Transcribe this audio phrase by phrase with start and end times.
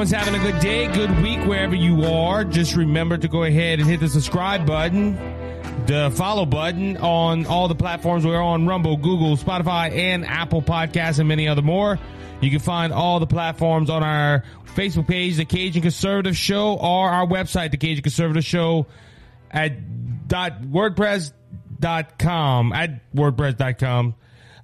[0.00, 2.42] everyone's having a good day, good week wherever you are.
[2.42, 5.14] Just remember to go ahead and hit the subscribe button,
[5.84, 8.24] the follow button on all the platforms.
[8.24, 11.98] We're on Rumble, Google, Spotify, and Apple Podcasts, and many other more.
[12.40, 14.42] You can find all the platforms on our
[14.74, 18.86] Facebook page, The Cajun Conservative Show, or our website, The Cajun Conservative Show,
[19.50, 24.14] at dot wordpress.com, at wordpress.com.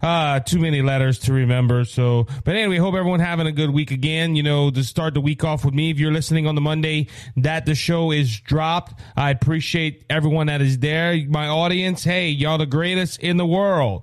[0.03, 1.85] Uh, too many letters to remember.
[1.85, 4.37] So, but anyway, hope everyone having a good week again.
[4.37, 7.09] You know, to start the week off with me, if you're listening on the Monday
[7.37, 11.17] that the show is dropped, I appreciate everyone that is there.
[11.29, 14.03] My audience, hey, y'all the greatest in the world.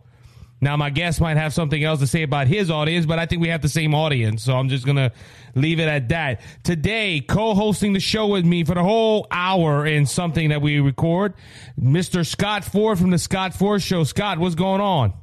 [0.64, 3.42] Now, my guest might have something else to say about his audience, but I think
[3.42, 4.44] we have the same audience.
[4.44, 5.12] So I'm just going to
[5.56, 6.40] leave it at that.
[6.64, 10.80] Today, co hosting the show with me for the whole hour and something that we
[10.80, 11.34] record,
[11.78, 12.26] Mr.
[12.26, 14.06] Scott Ford from the Scott Ford Show.
[14.06, 15.14] Scott, what's going on?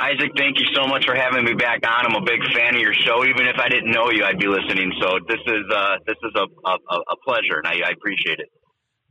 [0.00, 2.06] Isaac, thank you so much for having me back on.
[2.06, 3.22] I'm a big fan of your show.
[3.24, 4.92] Even if I didn't know you, I'd be listening.
[4.98, 8.48] So this is uh, this is a, a, a pleasure, and I, I appreciate it.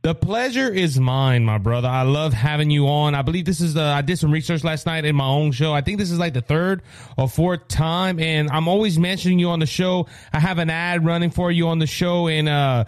[0.02, 1.86] The pleasure is mine, my brother.
[1.86, 3.14] I love having you on.
[3.14, 5.74] I believe this is the, I did some research last night in my own show.
[5.74, 6.80] I think this is like the third
[7.18, 8.18] or fourth time.
[8.18, 10.06] And I'm always mentioning you on the show.
[10.32, 12.28] I have an ad running for you on the show.
[12.28, 12.86] And, uh,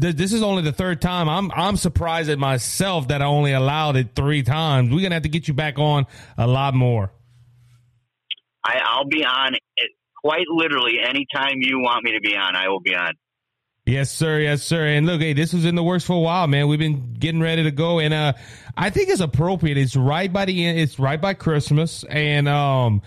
[0.00, 1.28] th- this is only the third time.
[1.28, 4.90] I'm, I'm surprised at myself that I only allowed it three times.
[4.90, 6.06] We're to have to get you back on
[6.38, 7.12] a lot more.
[8.64, 9.90] I, I'll be on it
[10.22, 12.56] quite literally anytime you want me to be on.
[12.56, 13.12] I will be on.
[13.86, 14.40] Yes, sir.
[14.40, 14.86] Yes, sir.
[14.86, 16.68] And look, hey, this was in the works for a while, man.
[16.68, 18.34] We've been getting ready to go, and uh,
[18.76, 19.78] I think it's appropriate.
[19.78, 20.78] It's right by the end.
[20.78, 23.00] It's right by Christmas, and um,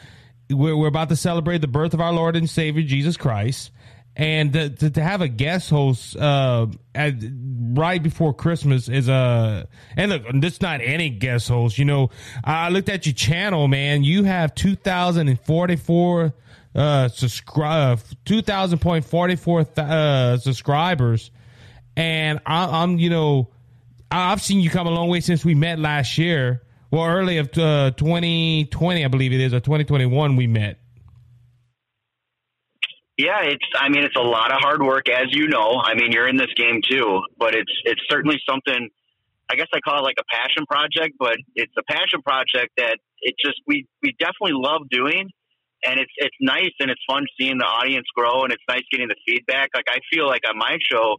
[0.50, 3.69] we're, we're about to celebrate the birth of our Lord and Savior Jesus Christ.
[4.16, 7.13] And to, to, to have a guest host uh, at,
[7.73, 9.63] right before Christmas is a uh,
[9.95, 11.77] and look, this not any guest host.
[11.77, 12.09] You know,
[12.44, 14.03] I looked at your channel, man.
[14.03, 16.33] You have two thousand and forty four
[16.73, 21.31] uh subscribe 2000.44 uh subscribers
[21.97, 23.49] and I, am you know
[24.09, 27.47] i've seen you come a long way since we met last year well early of
[27.57, 30.79] uh, 2020 i believe it is or 2021 we met
[33.21, 36.11] yeah it's i mean it's a lot of hard work as you know i mean
[36.11, 38.89] you're in this game too but it's it's certainly something
[39.49, 42.97] i guess i call it like a passion project but it's a passion project that
[43.21, 45.29] it just we we definitely love doing
[45.83, 49.07] and it's it's nice and it's fun seeing the audience grow and it's nice getting
[49.07, 49.69] the feedback.
[49.73, 51.17] Like I feel like on my show,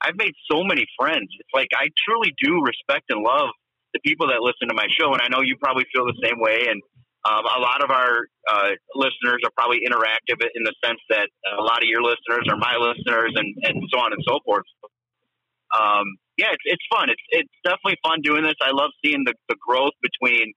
[0.00, 1.28] I've made so many friends.
[1.38, 3.48] It's like I truly do respect and love
[3.94, 6.40] the people that listen to my show, and I know you probably feel the same
[6.40, 6.66] way.
[6.68, 6.82] And
[7.24, 11.62] um, a lot of our uh, listeners are probably interactive in the sense that a
[11.62, 14.64] lot of your listeners are my listeners, and and so on and so forth.
[15.72, 16.04] Um,
[16.36, 17.08] yeah, it's it's fun.
[17.08, 18.54] It's it's definitely fun doing this.
[18.60, 20.52] I love seeing the the growth between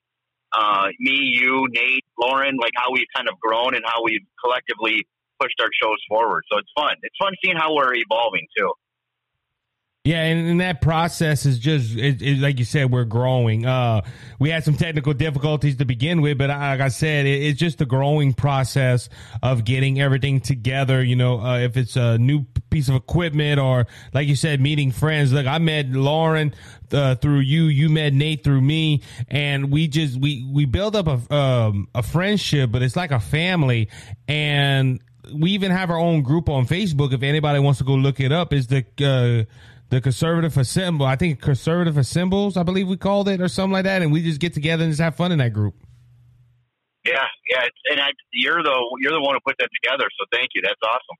[0.51, 5.07] uh, me, you, Nate, Lauren, like how we've kind of grown and how we've collectively
[5.39, 6.43] pushed our shows forward.
[6.51, 6.95] So it's fun.
[7.01, 8.71] It's fun seeing how we're evolving too.
[10.03, 13.65] Yeah, and, and that process is just it, it, like you said, we're growing.
[13.65, 14.01] Uh,
[14.39, 17.77] we had some technical difficulties to begin with, but like I said, it, it's just
[17.77, 19.09] the growing process
[19.41, 21.03] of getting everything together.
[21.03, 24.91] You know, uh, if it's a new piece of equipment or, like you said, meeting
[24.91, 25.33] friends.
[25.33, 26.53] Like I met Lauren
[26.91, 31.07] uh, through you, you met Nate through me, and we just we we build up
[31.07, 33.89] a um, a friendship, but it's like a family,
[34.27, 34.99] and
[35.33, 37.13] we even have our own group on Facebook.
[37.13, 39.51] If anybody wants to go look it up, is the uh,
[39.89, 41.05] the conservative assemble.
[41.05, 44.21] I think conservative assembles, I believe we called it or something like that, and we
[44.21, 45.75] just get together and just have fun in that group.
[47.05, 50.49] Yeah, yeah, and I, you're the you're the one who put that together, so thank
[50.55, 50.61] you.
[50.61, 51.17] That's awesome.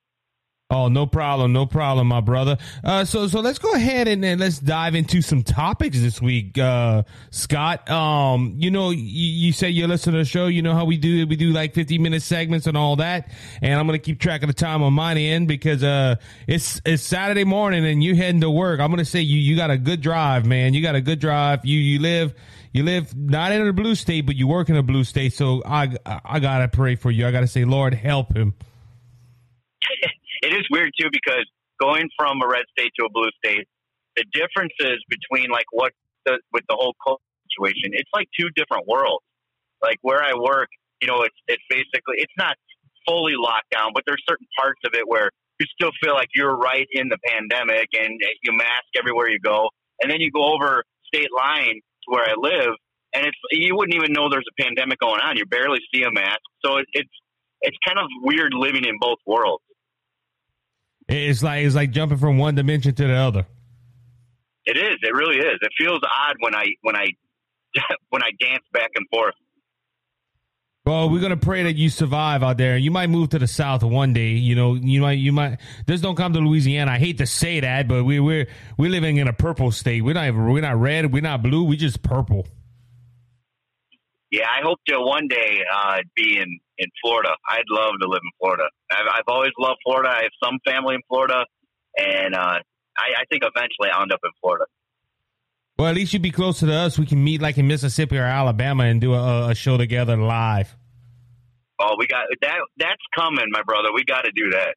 [0.69, 2.57] Oh, no problem, no problem, my brother.
[2.83, 6.57] Uh, so, so let's go ahead and, and, let's dive into some topics this week,
[6.57, 7.89] uh, Scott.
[7.89, 10.47] Um, you know, you, you say you listen to the show.
[10.47, 11.29] You know how we do it.
[11.29, 13.31] We do like fifty minute segments and all that.
[13.61, 16.17] And I'm gonna keep track of the time on my end because uh,
[16.47, 18.81] it's it's Saturday morning and you heading to work.
[18.81, 20.73] I'm gonna say you you got a good drive, man.
[20.73, 21.65] You got a good drive.
[21.65, 22.33] You you live
[22.73, 25.31] you live not in a blue state, but you work in a blue state.
[25.31, 27.25] So I I gotta pray for you.
[27.25, 28.53] I gotta say, Lord, help him.
[30.43, 31.45] it is weird too because
[31.79, 33.67] going from a red state to a blue state,
[34.15, 35.91] the differences between like what
[36.25, 36.95] the with the whole
[37.49, 39.23] situation, it's like two different worlds.
[39.81, 40.69] Like where I work,
[41.01, 42.55] you know, it's it's basically it's not
[43.07, 45.29] fully locked down, but there's certain parts of it where
[45.59, 49.69] you still feel like you're right in the pandemic and you mask everywhere you go.
[50.01, 52.75] And then you go over state line to where I live
[53.13, 55.37] and it's you wouldn't even know there's a pandemic going on.
[55.37, 57.09] You barely see a mask, so it, it's
[57.61, 59.63] it's kind of weird living in both worlds.
[61.07, 63.45] It's like it's like jumping from one dimension to the other.
[64.65, 64.97] It is.
[65.01, 65.57] It really is.
[65.61, 67.07] It feels odd when I when I
[68.09, 69.35] when I dance back and forth.
[70.85, 72.77] Well, we're gonna pray that you survive out there.
[72.77, 74.31] You might move to the south one day.
[74.31, 75.59] You know, you might, you might.
[75.85, 76.91] This don't come to Louisiana.
[76.91, 80.01] I hate to say that, but we we're we're living in a purple state.
[80.01, 81.11] We're not we're not red.
[81.11, 81.63] We're not blue.
[81.63, 82.47] We just purple.
[84.31, 87.29] Yeah, I hope to one day uh, be in in Florida.
[87.49, 88.69] I'd love to live in Florida.
[88.91, 90.09] I've, I've always loved Florida.
[90.09, 91.45] I have some family in Florida,
[91.97, 92.59] and uh,
[92.97, 94.65] I, I think eventually I'll end up in Florida.
[95.77, 96.97] Well, at least you'd be closer to us.
[96.97, 100.75] We can meet like in Mississippi or Alabama and do a, a show together live.
[101.79, 102.57] Oh, we got that.
[102.77, 103.89] That's coming, my brother.
[103.93, 104.75] We got to do that.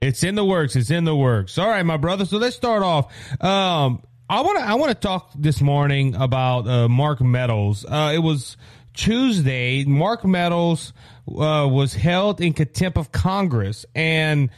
[0.00, 0.74] It's in the works.
[0.74, 1.58] It's in the works.
[1.58, 2.24] All right, my brother.
[2.24, 3.12] So let's start off.
[3.40, 7.84] Um, I want to I want to talk this morning about uh, Mark Meadows.
[7.84, 8.56] Uh, it was
[8.94, 9.84] Tuesday.
[9.84, 10.92] Mark Meadows
[11.30, 14.50] uh, was held in contempt of Congress, and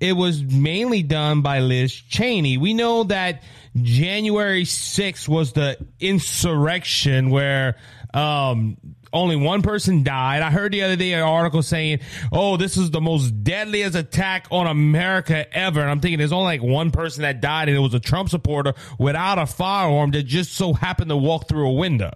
[0.00, 2.58] it was mainly done by Liz Cheney.
[2.58, 3.42] We know that
[3.80, 7.76] January 6th was the insurrection where
[8.12, 8.76] um,
[9.12, 10.42] only one person died.
[10.42, 12.00] I heard the other day an article saying,
[12.32, 16.58] "Oh, this is the most deadliest attack on America ever." And I'm thinking there's only
[16.58, 20.24] like one person that died, and it was a Trump supporter without a firearm that
[20.24, 22.12] just so happened to walk through a window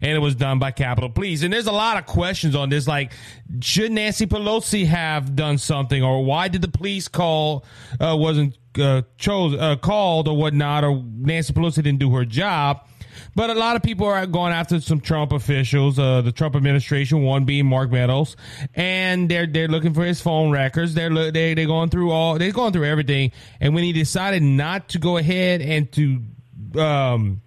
[0.00, 1.42] and it was done by Capitol Police.
[1.42, 3.12] And there's a lot of questions on this, like
[3.60, 7.64] should Nancy Pelosi have done something, or why did the police call
[8.00, 12.86] uh, wasn't uh, chose uh, called or whatnot, or Nancy Pelosi didn't do her job.
[13.34, 17.22] But a lot of people are going after some Trump officials, uh, the Trump administration,
[17.22, 18.36] one being Mark Meadows,
[18.74, 20.94] and they're they're looking for his phone records.
[20.94, 23.32] They're they they're going through all they're going through everything.
[23.60, 27.40] And when he decided not to go ahead and to um,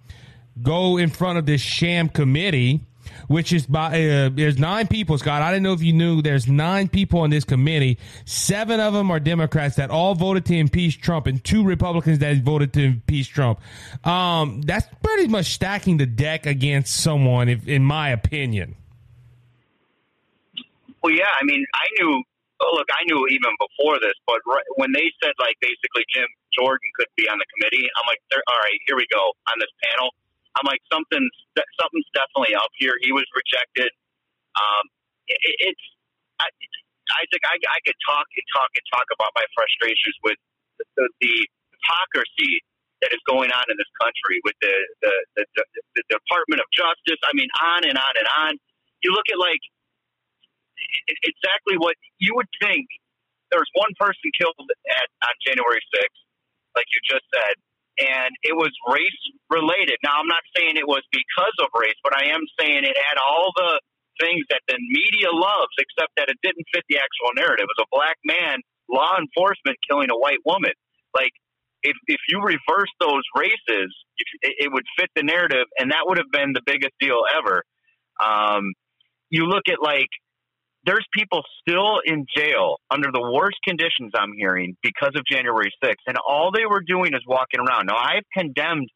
[0.62, 2.80] go in front of this sham committee,
[3.28, 5.42] which is by uh, there's nine people, Scott.
[5.42, 7.98] I didn't know if you knew there's nine people on this committee.
[8.24, 12.36] Seven of them are Democrats that all voted to impeach Trump, and two Republicans that
[12.42, 13.60] voted to impeach Trump.
[14.04, 18.76] Um, that's pretty much stacking the deck against someone, if, in my opinion.
[21.02, 22.22] Well, yeah, I mean, I knew.
[22.62, 26.28] Oh, look, I knew even before this, but right, when they said like basically Jim
[26.52, 29.72] Jordan could be on the committee, I'm like, all right, here we go on this
[29.80, 30.12] panel
[30.58, 31.34] I'm like something's
[31.78, 32.94] something's definitely up here.
[33.00, 33.94] He was rejected.
[34.58, 34.84] Um,
[35.30, 35.38] it,
[35.70, 35.84] it's
[36.42, 36.50] I,
[37.22, 37.42] Isaac.
[37.46, 40.38] I, I could talk and talk and talk about my frustrations with
[40.96, 41.34] the, the,
[41.80, 42.60] hypocrisy
[43.00, 45.64] that is going on in this country with the the, the the,
[45.96, 47.20] the Department of Justice.
[47.24, 48.52] I mean, on and on and on.
[49.00, 49.62] You look at like
[51.24, 52.84] exactly what you would think.
[53.48, 56.20] There's one person killed at on January 6th,
[56.78, 57.58] like you just said
[58.00, 60.00] and it was race related.
[60.02, 63.20] Now, I'm not saying it was because of race, but I am saying it had
[63.20, 63.80] all the
[64.20, 67.68] things that the media loves, except that it didn't fit the actual narrative.
[67.68, 70.72] It was a black man, law enforcement killing a white woman.
[71.14, 71.32] Like,
[71.82, 73.88] if, if you reverse those races,
[74.42, 77.64] it, it would fit the narrative, and that would have been the biggest deal ever.
[78.20, 78.72] Um,
[79.30, 80.10] you look at like
[80.84, 86.04] there's people still in jail under the worst conditions I'm hearing because of January 6th.
[86.06, 87.86] And all they were doing is walking around.
[87.86, 88.88] Now, I've condemned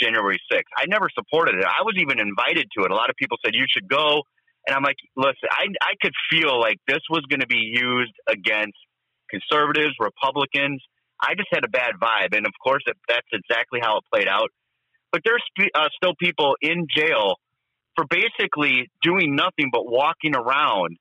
[0.00, 0.70] January 6th.
[0.76, 1.64] I never supported it.
[1.64, 2.90] I was even invited to it.
[2.90, 4.22] A lot of people said, you should go.
[4.66, 8.14] And I'm like, listen, I, I could feel like this was going to be used
[8.28, 8.76] against
[9.30, 10.82] conservatives, Republicans.
[11.20, 12.36] I just had a bad vibe.
[12.36, 14.50] And of course, that's exactly how it played out.
[15.12, 15.42] But there's
[15.74, 17.36] uh, still people in jail
[17.96, 20.98] for basically doing nothing but walking around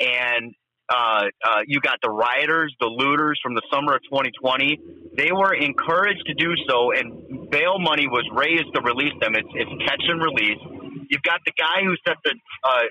[0.00, 0.54] and
[0.92, 4.78] uh, uh, you got the rioters, the looters from the summer of 2020.
[5.16, 9.34] They were encouraged to do so, and bail money was raised to release them.
[9.34, 10.60] It's, it's catch and release.
[11.08, 12.34] You've got the guy who set the
[12.64, 12.88] uh,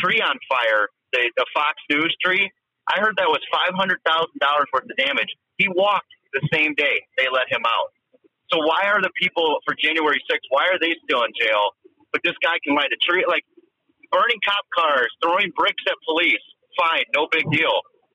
[0.00, 2.48] tree on fire, the, the Fox News tree.
[2.88, 4.00] I heard that was $500,000
[4.72, 5.28] worth of damage.
[5.56, 7.92] He walked the same day they let him out.
[8.52, 11.72] So why are the people for January 6th, why are they still in jail?
[12.12, 13.24] But this guy can light a tree.
[13.26, 13.44] Like,
[14.12, 16.44] burning cop cars, throwing bricks at police,
[16.76, 17.72] fine, no big deal.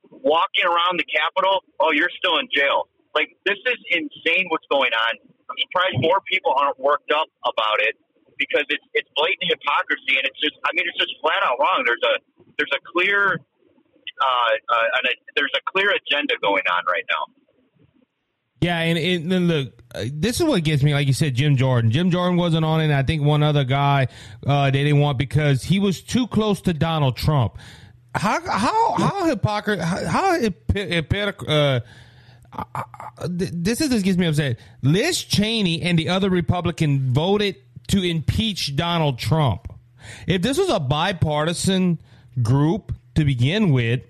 [0.08, 2.88] Walking around the Capitol, oh, you're still in jail.
[3.18, 4.46] Like this is insane.
[4.54, 5.14] What's going on?
[5.50, 7.98] I'm surprised more people aren't worked up about it
[8.38, 11.82] because it's it's blatant hypocrisy and it's just I mean it's just flat out wrong.
[11.84, 12.16] There's a
[12.62, 13.42] there's a clear
[14.22, 17.24] uh, uh, a, there's a clear agenda going on right now.
[18.62, 20.94] Yeah, and, and then look, uh, this is what gets me.
[20.94, 21.92] Like you said, Jim Jordan.
[21.92, 22.92] Jim Jordan wasn't on it.
[22.92, 24.08] I think one other guy
[24.46, 27.58] uh, they didn't want because he was too close to Donald Trump.
[28.16, 30.40] How how how hypocrite how.
[31.48, 31.80] Uh,
[33.28, 34.60] this is this gets me upset.
[34.82, 37.56] Liz Cheney and the other Republican voted
[37.90, 39.72] to impeach Donald Trump.
[40.26, 42.00] If this was a bipartisan
[42.42, 44.02] group to begin with,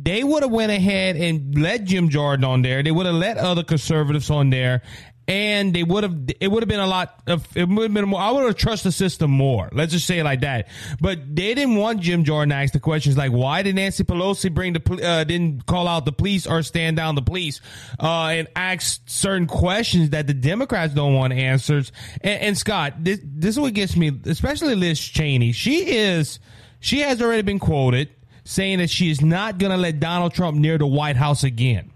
[0.00, 2.82] they would have went ahead and let Jim Jordan on there.
[2.82, 4.82] They would have let other conservatives on there,
[5.26, 8.08] and they would have it would have been a lot of it would have been
[8.08, 9.68] more I would have trusted the system more.
[9.72, 10.68] Let's just say it like that.
[11.00, 14.52] But they didn't want Jim Jordan to ask the questions like why did Nancy Pelosi
[14.52, 17.60] bring the uh, didn't call out the police or stand down the police
[18.00, 21.92] uh, and ask certain questions that the Democrats don't want answers.
[22.22, 25.52] And, and Scott, this this is what gets me, especially Liz Cheney.
[25.52, 26.38] She is
[26.80, 28.08] she has already been quoted
[28.48, 31.90] saying that she is not going to let Donald Trump near the White House again.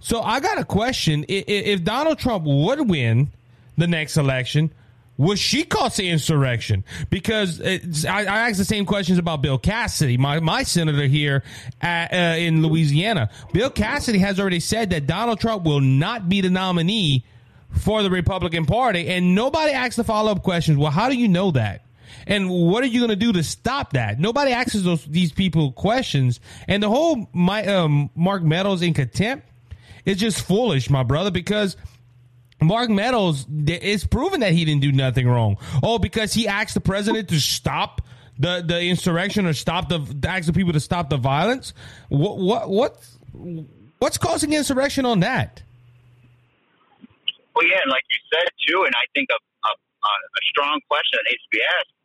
[0.00, 3.28] So I got a question: If Donald Trump would win
[3.78, 4.72] the next election,
[5.16, 6.82] would she cause the insurrection?
[7.08, 7.60] Because
[8.04, 11.44] I, I asked the same questions about Bill Cassidy, my, my senator here
[11.80, 13.30] at, uh, in Louisiana.
[13.52, 17.24] Bill Cassidy has already said that Donald Trump will not be the nominee
[17.70, 20.78] for the Republican Party, and nobody asked the follow up questions.
[20.78, 21.85] Well, how do you know that?
[22.26, 24.18] And what are you going to do to stop that?
[24.18, 29.46] Nobody asks those these people questions, and the whole my um, Mark Meadows in contempt
[30.04, 31.76] is just foolish, my brother, because
[32.60, 35.56] Mark Meadows it's proven that he didn't do nothing wrong.
[35.82, 38.00] Oh, because he asked the president to stop
[38.38, 41.74] the the insurrection or stop the ask the people to stop the violence.
[42.08, 43.08] What what what
[43.98, 45.62] what's causing insurrection on that?
[47.54, 51.18] Well, yeah, and like you said too, and I think a, a, a strong question
[51.18, 51.95] that needs to be asked: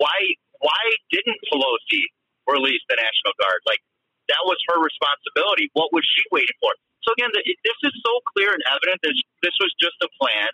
[0.00, 0.16] Why
[0.64, 2.02] why didn't Pelosi
[2.48, 3.60] release the National Guard?
[3.68, 3.80] Like
[4.32, 5.68] that was her responsibility.
[5.76, 6.72] What was she waiting for?
[7.04, 10.48] So again, this is so clear and evident that this was just a plan.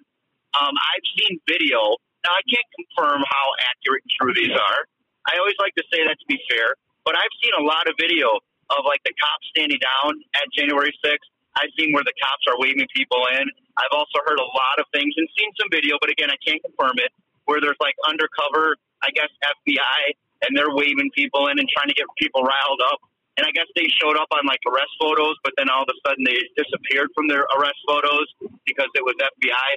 [0.54, 1.98] Um, I've seen video.
[2.22, 4.80] Now I can't confirm how accurate and true these are.
[5.26, 7.98] I always like to say that to be fair, but I've seen a lot of
[7.98, 8.30] video
[8.70, 11.26] of like the cops standing down at January 6th.
[11.58, 13.46] I've seen where the cops are waving people in.
[13.78, 16.62] I've also heard a lot of things and seen some video, but again, I can't
[16.62, 17.10] confirm it.
[17.46, 20.00] Where there's like undercover, I guess FBI,
[20.46, 23.00] and they're waving people in and trying to get people riled up
[23.36, 25.96] and I guess they showed up on like arrest photos, but then all of a
[26.08, 28.26] sudden they disappeared from their arrest photos
[28.64, 29.70] because it was FBI.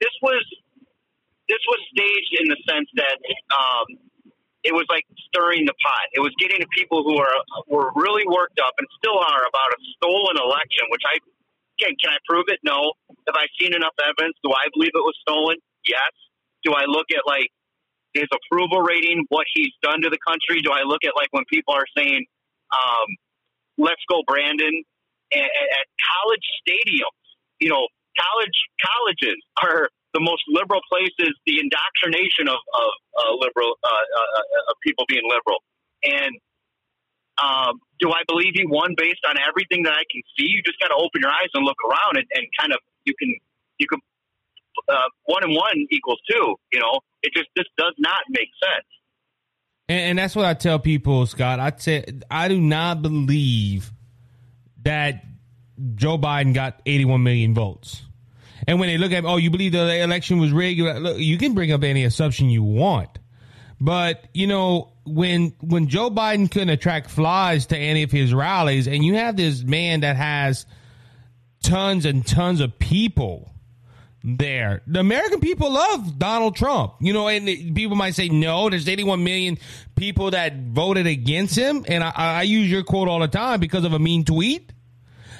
[0.00, 0.44] This was
[1.48, 3.18] this was staged in the sense that
[3.50, 3.86] um,
[4.62, 5.02] it was like
[5.32, 6.06] stirring the pot.
[6.12, 7.32] It was getting to people who are
[7.66, 10.84] were really worked up and still are about a stolen election.
[10.92, 11.16] Which I
[11.80, 12.60] can can I prove it?
[12.62, 12.92] No.
[13.24, 14.36] Have I seen enough evidence?
[14.44, 15.56] Do I believe it was stolen?
[15.88, 16.12] Yes.
[16.68, 17.48] Do I look at like
[18.14, 20.60] his approval rating, what he's done to the country?
[20.62, 22.26] Do I look at like when people are saying
[22.72, 23.08] um,
[23.78, 24.84] Let's Go Brandon
[25.32, 27.18] at, at college stadiums.
[27.60, 27.86] You know,
[28.18, 31.34] college colleges are the most liberal places.
[31.46, 35.60] The indoctrination of of uh, liberal uh, uh, uh, of people being liberal,
[36.04, 36.34] and
[37.40, 40.48] um, do I believe he won based on everything that I can see?
[40.48, 43.14] You just got to open your eyes and look around, and, and kind of you
[43.18, 43.34] can
[43.78, 44.00] you can
[44.88, 46.54] uh, one and one equals two.
[46.72, 48.86] You know, it just this does not make sense.
[49.88, 51.60] And, and that's what I tell people, Scott.
[51.60, 53.90] I say I do not believe
[54.82, 55.24] that
[55.94, 58.02] Joe Biden got 81 million votes.
[58.66, 60.80] And when they look at, oh, you believe the election was rigged?
[60.80, 63.18] Look, you can bring up any assumption you want,
[63.80, 68.86] but you know when when Joe Biden couldn't attract flies to any of his rallies,
[68.86, 70.66] and you have this man that has
[71.62, 73.52] tons and tons of people
[74.22, 74.82] there.
[74.86, 76.94] The American people love Donald Trump.
[77.00, 79.58] You know, and people might say, no, there's 81 million
[79.96, 81.84] people that voted against him.
[81.88, 84.72] And I, I use your quote all the time because of a mean tweet.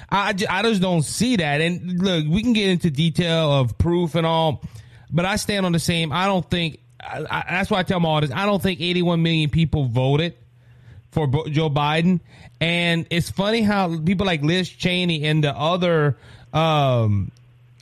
[0.09, 1.61] I, I just don't see that.
[1.61, 4.61] And look, we can get into detail of proof and all,
[5.09, 6.11] but I stand on the same.
[6.11, 8.33] I don't think, I, I, that's why I tell my audience.
[8.35, 10.35] I don't think 81 million people voted
[11.11, 12.19] for Joe Biden.
[12.59, 16.17] And it's funny how people like Liz Cheney and the other,
[16.53, 17.31] um,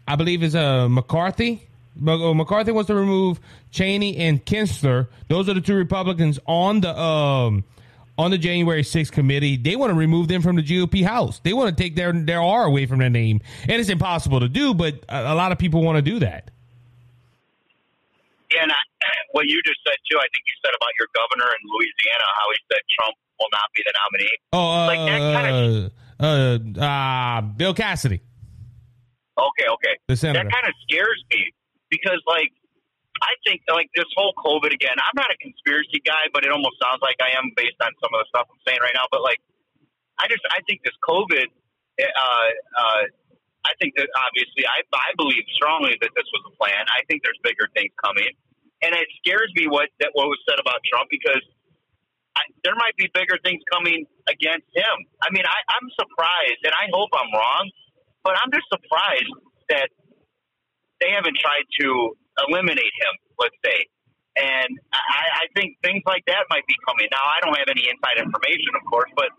[0.09, 1.67] I believe is uh, McCarthy.
[1.95, 3.39] Uh, McCarthy wants to remove
[3.69, 5.07] Cheney and Kinzinger.
[5.27, 7.63] Those are the two Republicans on the um,
[8.17, 9.55] on the January 6th committee.
[9.55, 11.39] They want to remove them from the GOP House.
[11.43, 14.49] They want to take their their R away from their name, and it's impossible to
[14.49, 14.73] do.
[14.73, 16.49] But a, a lot of people want to do that.
[18.51, 18.75] Yeah, and I,
[19.33, 22.47] what you just said too, I think you said about your governor in Louisiana, how
[22.49, 24.37] he said Trump will not be the nominee.
[24.53, 28.21] Oh, uh, like that kind of uh, uh, uh, Bill Cassidy.
[29.39, 29.95] Okay, okay.
[30.35, 31.55] That kind of scares me
[31.87, 32.51] because, like,
[33.19, 34.95] I think like this whole COVID again.
[34.95, 38.11] I'm not a conspiracy guy, but it almost sounds like I am based on some
[38.15, 39.11] of the stuff I'm saying right now.
[39.11, 39.39] But like,
[40.19, 41.47] I just I think this COVID.
[41.99, 43.03] Uh, uh,
[43.67, 46.87] I think that obviously I I believe strongly that this was a plan.
[46.87, 48.31] I think there's bigger things coming,
[48.79, 51.43] and it scares me what that what was said about Trump because
[52.39, 54.95] I, there might be bigger things coming against him.
[55.19, 57.67] I mean, I, I'm surprised, and I hope I'm wrong
[58.23, 59.33] but I'm just surprised
[59.69, 59.89] that
[61.01, 62.15] they haven't tried to
[62.47, 63.87] eliminate him let's say.
[64.37, 67.07] And I, I think things like that might be coming.
[67.11, 69.31] Now, I don't have any inside information, of course, but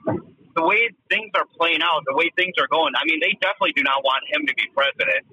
[0.57, 3.77] the way things are playing out, the way things are going, I mean, they definitely
[3.77, 5.25] do not want him to be president.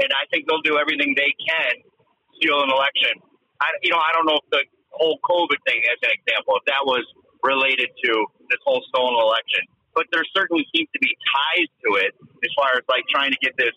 [0.00, 3.22] And I think they'll do everything they can to steal an election.
[3.62, 6.64] I, you know, I don't know if the whole COVID thing, as an example, if
[6.66, 7.06] that was
[7.46, 8.10] related to
[8.50, 9.62] this whole stolen election,
[9.94, 13.38] but there certainly seems to be ties to it as far as like trying to
[13.40, 13.72] get this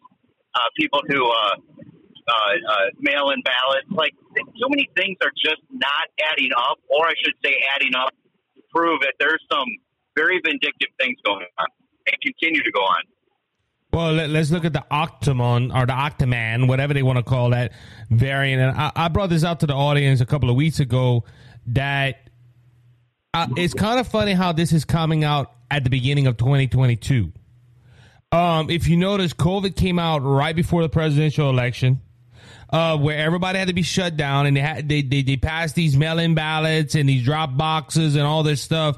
[0.56, 1.56] uh, people to uh,
[2.28, 3.88] uh, uh, mail in ballots.
[3.90, 8.12] Like, too many things are just not adding up, or I should say, adding up
[8.56, 9.68] to prove that there's some
[10.16, 11.68] very vindictive things going on
[12.08, 13.04] and continue to go on.
[13.94, 17.52] Well, let, us look at the Octomon or the Octoman, whatever they want to call
[17.52, 17.72] that
[18.10, 18.62] variant.
[18.62, 21.24] And I, I brought this out to the audience a couple of weeks ago
[21.68, 22.27] that
[23.34, 27.32] uh, it's kind of funny how this is coming out at the beginning of 2022.
[28.32, 32.02] Um, if you notice, COVID came out right before the presidential election
[32.70, 35.76] uh, where everybody had to be shut down and they had they they, they passed
[35.76, 38.98] these mail-in ballots and these drop boxes and all this stuff,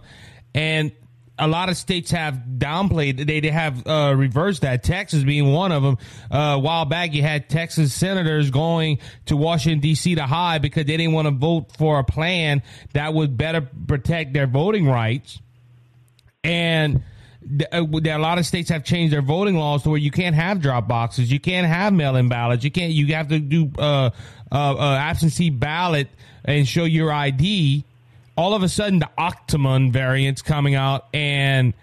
[0.55, 0.91] and
[1.39, 3.25] a lot of states have downplayed.
[3.25, 4.83] They they have uh, reversed that.
[4.83, 5.97] Texas being one of them.
[6.29, 10.15] Uh, a while back, you had Texas senators going to Washington D.C.
[10.15, 12.61] to hide because they didn't want to vote for a plan
[12.93, 15.39] that would better protect their voting rights.
[16.43, 17.03] And
[17.71, 20.61] uh, a lot of states have changed their voting laws to where you can't have
[20.61, 22.91] drop boxes, you can't have mail-in ballots, you can't.
[22.91, 24.09] You have to do uh,
[24.51, 26.09] uh, uh, absentee ballot
[26.43, 27.85] and show your ID.
[28.39, 31.73] All of a sudden, the Octomon variant's coming out, and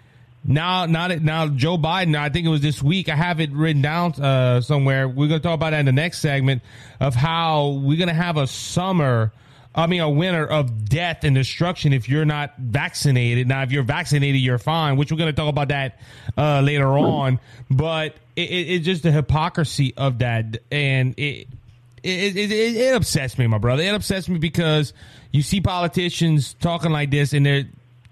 [0.43, 2.15] now, not now, Joe Biden.
[2.17, 3.09] I think it was this week.
[3.09, 5.07] I have it written down uh, somewhere.
[5.07, 6.63] We're going to talk about that in the next segment
[6.99, 9.31] of how we're going to have a summer
[9.75, 13.47] I mean, a winner of death and destruction if you're not vaccinated.
[13.47, 15.99] Now, if you're vaccinated, you're fine, which we're going to talk about that
[16.35, 17.39] uh, later on.
[17.69, 20.63] But it, it, it's just the hypocrisy of that.
[20.71, 21.47] And it,
[22.01, 23.83] it, it, it, upsets me, my brother.
[23.83, 24.93] It upsets me because
[25.31, 27.65] you see politicians talking like this and they're,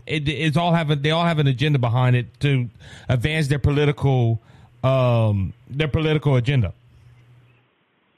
[0.06, 2.69] it, it's all have a, they all have an agenda behind it to
[3.10, 4.41] advance their political
[4.84, 6.73] um, their political agenda.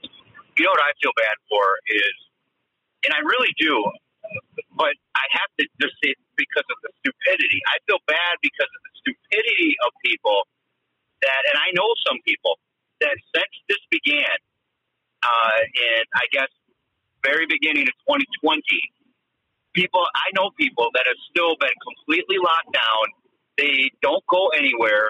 [0.03, 2.27] You know what I feel bad for is
[3.07, 3.75] and I really do.
[4.75, 7.63] But I have to just say because of the stupidity.
[7.71, 10.43] I feel bad because of the stupidity of people
[11.23, 12.59] that, and I know some people
[12.99, 14.35] that since this began,
[15.23, 16.51] uh, in I guess
[17.23, 18.61] very beginning of 2020,
[19.73, 23.05] people I know people that have still been completely locked down.
[23.57, 25.09] They don't go anywhere,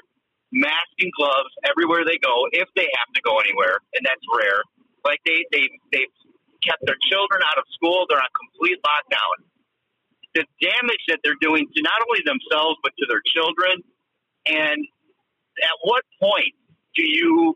[0.52, 4.64] masking gloves everywhere they go, if they have to go anywhere, and that's rare.
[5.04, 6.16] Like they they they've
[6.64, 8.06] kept their children out of school.
[8.10, 9.36] They're on complete lockdown.
[10.36, 13.84] The damage that they're doing to not only themselves but to their children.
[14.48, 14.80] And
[15.64, 16.54] at what point
[16.96, 17.56] do you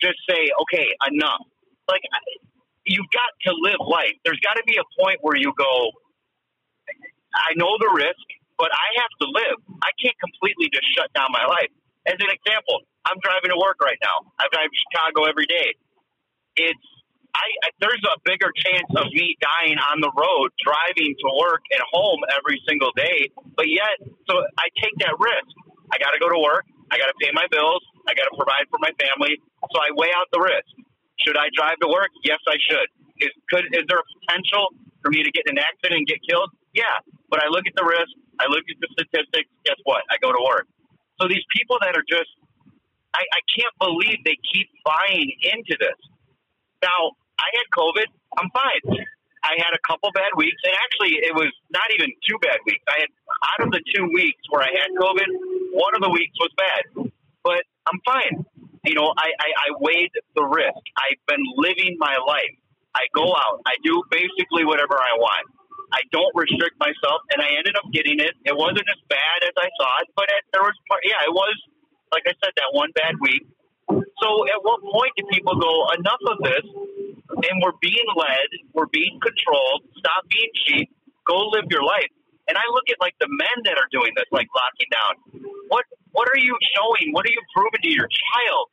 [0.00, 1.42] just say, okay, enough?
[1.88, 2.02] Like,
[2.86, 4.16] you've got to live life.
[4.24, 5.90] There's got to be a point where you go,
[7.34, 8.26] I know the risk,
[8.58, 9.58] but I have to live.
[9.82, 11.72] I can't completely just shut down my life.
[12.06, 14.30] As an example, I'm driving to work right now.
[14.38, 15.74] I drive to Chicago every day.
[16.56, 16.86] It's
[17.34, 17.46] I,
[17.82, 22.22] there's a bigger chance of me dying on the road driving to work and home
[22.38, 23.26] every single day.
[23.58, 23.98] But yet,
[24.30, 25.50] so I take that risk.
[25.90, 26.62] I got to go to work.
[26.94, 27.82] I got to pay my bills.
[28.06, 29.34] I got to provide for my family.
[29.66, 30.70] So I weigh out the risk.
[31.22, 32.10] Should I drive to work?
[32.24, 32.88] Yes, I should.
[33.22, 36.18] Is could is there a potential for me to get in an accident and get
[36.26, 36.50] killed?
[36.74, 36.98] Yeah,
[37.30, 38.10] but I look at the risk.
[38.42, 39.46] I look at the statistics.
[39.62, 40.02] Guess what?
[40.10, 40.66] I go to work.
[41.22, 42.26] So these people that are just,
[43.14, 45.94] I, I can't believe they keep buying into this.
[46.82, 48.10] Now, I had COVID.
[48.42, 49.06] I'm fine.
[49.44, 52.82] I had a couple bad weeks, and actually, it was not even two bad weeks.
[52.88, 53.10] I had
[53.54, 55.28] out of the two weeks where I had COVID,
[55.76, 57.12] one of the weeks was bad,
[57.44, 58.46] but I'm fine.
[58.84, 60.82] You know, I, I, I weighed the risk.
[60.96, 62.54] I've been living my life.
[62.94, 63.64] I go out.
[63.66, 65.46] I do basically whatever I want.
[65.92, 68.34] I don't restrict myself, and I ended up getting it.
[68.44, 71.02] It wasn't as bad as I thought, but it, there was part.
[71.04, 71.56] Yeah, it was.
[72.12, 73.42] Like I said, that one bad week.
[73.90, 75.74] So, at what point do people go?
[75.98, 76.64] Enough of this
[77.42, 79.82] and we're being led, we're being controlled.
[79.98, 80.88] Stop being cheap.
[81.26, 82.10] Go live your life.
[82.48, 85.12] And I look at like the men that are doing this, like locking down.
[85.72, 87.12] What what are you showing?
[87.16, 88.64] What are you proving to your child?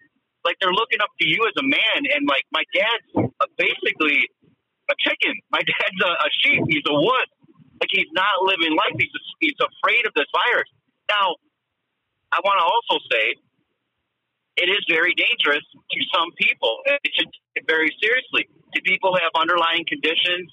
[0.43, 4.27] Like they're looking up to you as a man, and like my dad's basically
[4.91, 5.33] a chicken.
[5.51, 6.61] My dad's a, a sheep.
[6.67, 7.27] He's a wood.
[7.79, 8.93] Like he's not living life.
[8.99, 10.69] He's a, he's afraid of this virus.
[11.09, 11.39] Now,
[12.31, 13.35] I want to also say
[14.57, 16.83] it is very dangerous to some people.
[16.85, 18.51] It should take it very seriously.
[18.75, 20.51] To people who have underlying conditions,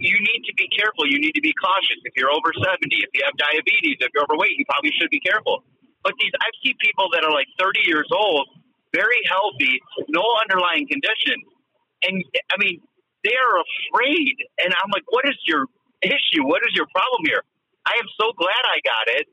[0.00, 1.06] you need to be careful.
[1.06, 1.98] You need to be cautious.
[2.04, 5.20] If you're over 70, if you have diabetes, if you're overweight, you probably should be
[5.20, 5.64] careful.
[6.04, 8.46] But these, I've seen people that are like 30 years old,
[8.94, 11.42] very healthy, no underlying conditions.
[12.06, 12.78] And I mean,
[13.24, 14.34] they are afraid.
[14.62, 15.66] And I'm like, what is your
[16.02, 16.46] issue?
[16.46, 17.42] What is your problem here?
[17.86, 19.26] I am so glad I got it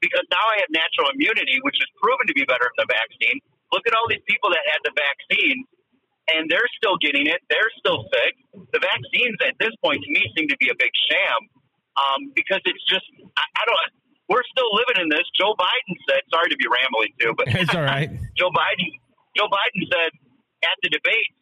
[0.00, 3.38] because now I have natural immunity, which is proven to be better than the vaccine.
[3.72, 5.68] Look at all these people that had the vaccine
[6.34, 7.40] and they're still getting it.
[7.48, 8.34] They're still sick.
[8.52, 11.40] The vaccines at this point to me seem to be a big sham
[11.96, 13.80] um, because it's just, I, I don't,
[14.28, 15.24] we're still living in this.
[15.32, 18.12] Joe Biden said, sorry to be rambling too, but it's all right.
[18.38, 18.92] Joe Biden,
[19.32, 20.12] Joe Biden said
[20.64, 21.32] at the debate,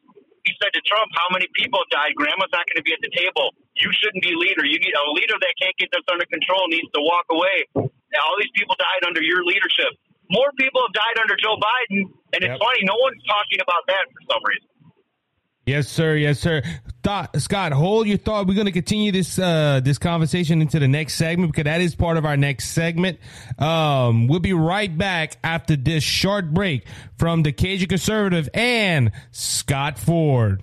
[0.47, 2.15] he said to Trump, "How many people died?
[2.15, 3.51] Grandma's not going to be at the table.
[3.83, 4.63] You shouldn't be leader.
[4.63, 7.67] You need a leader that can't get this under control needs to walk away.
[7.75, 9.91] Now, all these people died under your leadership.
[10.31, 12.87] More people have died under Joe Biden, and it's funny.
[12.87, 14.76] No one's talking about that for some reason."
[15.67, 16.15] Yes, sir.
[16.15, 16.63] Yes, sir.
[17.03, 18.47] Thought, Scott, hold your thought.
[18.47, 21.97] We're going to continue this uh, this conversation into the next segment because that is
[21.97, 23.19] part of our next segment.
[23.59, 26.87] Um, we'll be right back after this short break
[27.19, 30.63] from the Cajun Conservative and Scott Ford.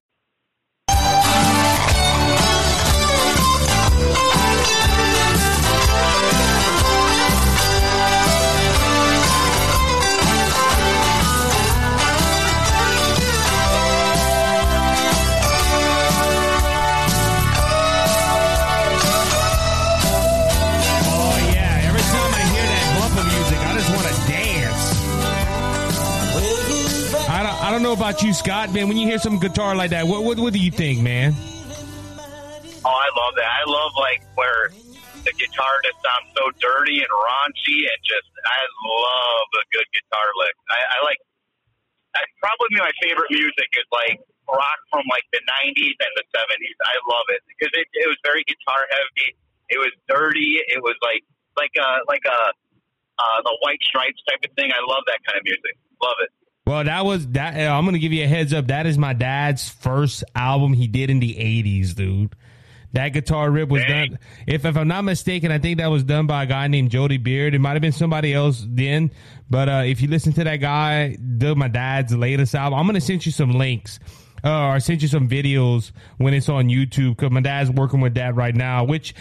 [27.91, 28.87] Know about you, Scott, man.
[28.87, 31.35] When you hear some guitar like that, what what, what do you think, man?
[32.87, 33.51] Oh, I love that.
[33.51, 34.71] I love like where
[35.27, 40.27] the guitar just sounds so dirty and raunchy, and just I love a good guitar
[40.39, 40.55] lick.
[40.71, 41.19] I, I like.
[42.11, 46.77] I, probably my favorite music is like rock from like the '90s and the '70s.
[46.87, 49.35] I love it because it, it was very guitar heavy.
[49.67, 50.63] It was dirty.
[50.63, 51.23] It was like
[51.59, 52.39] like a like a
[53.19, 54.71] uh, the White Stripes type of thing.
[54.71, 55.75] I love that kind of music.
[55.99, 56.31] Love it.
[56.71, 57.59] Well, that was that.
[57.59, 58.67] Uh, I'm going to give you a heads up.
[58.67, 62.33] That is my dad's first album he did in the 80s, dude.
[62.93, 64.11] That guitar rip was Dang.
[64.11, 64.19] done.
[64.47, 67.17] If, if I'm not mistaken, I think that was done by a guy named Jody
[67.17, 67.53] Beard.
[67.55, 69.11] It might have been somebody else then.
[69.49, 72.95] But uh, if you listen to that guy, do my dad's latest album, I'm going
[72.95, 73.99] to send you some links.
[74.41, 78.13] Uh, or send you some videos when it's on YouTube because my dad's working with
[78.15, 79.13] that right now, which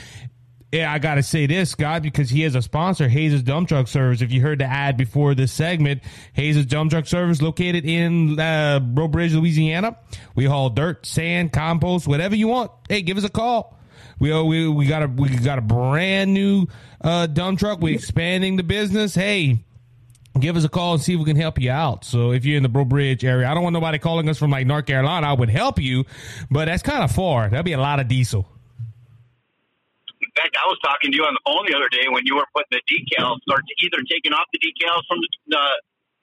[0.73, 3.89] yeah, I got to say this, Scott, because he has a sponsor, Hayes' Dump Truck
[3.89, 4.23] Service.
[4.23, 6.03] If you heard the ad before this segment,
[6.35, 9.97] Hayes' Dump Truck Service located in uh, Bridge, Louisiana.
[10.37, 12.71] We haul dirt, sand, compost, whatever you want.
[12.89, 13.77] Hey, give us a call.
[14.21, 16.67] We we we got a we got a brand new
[17.01, 17.81] uh, dump truck.
[17.81, 19.15] We're expanding the business.
[19.15, 19.65] Hey,
[20.39, 22.05] give us a call and see if we can help you out.
[22.05, 24.51] So if you're in the Breaux Bridge area, I don't want nobody calling us from
[24.51, 25.27] like North Carolina.
[25.27, 26.05] I would help you,
[26.51, 27.49] but that's kind of far.
[27.49, 28.47] That'd be a lot of diesel
[30.41, 32.49] fact, I was talking to you on the phone the other day when you were
[32.57, 35.77] putting the decals, or either taking off the decals from the, uh,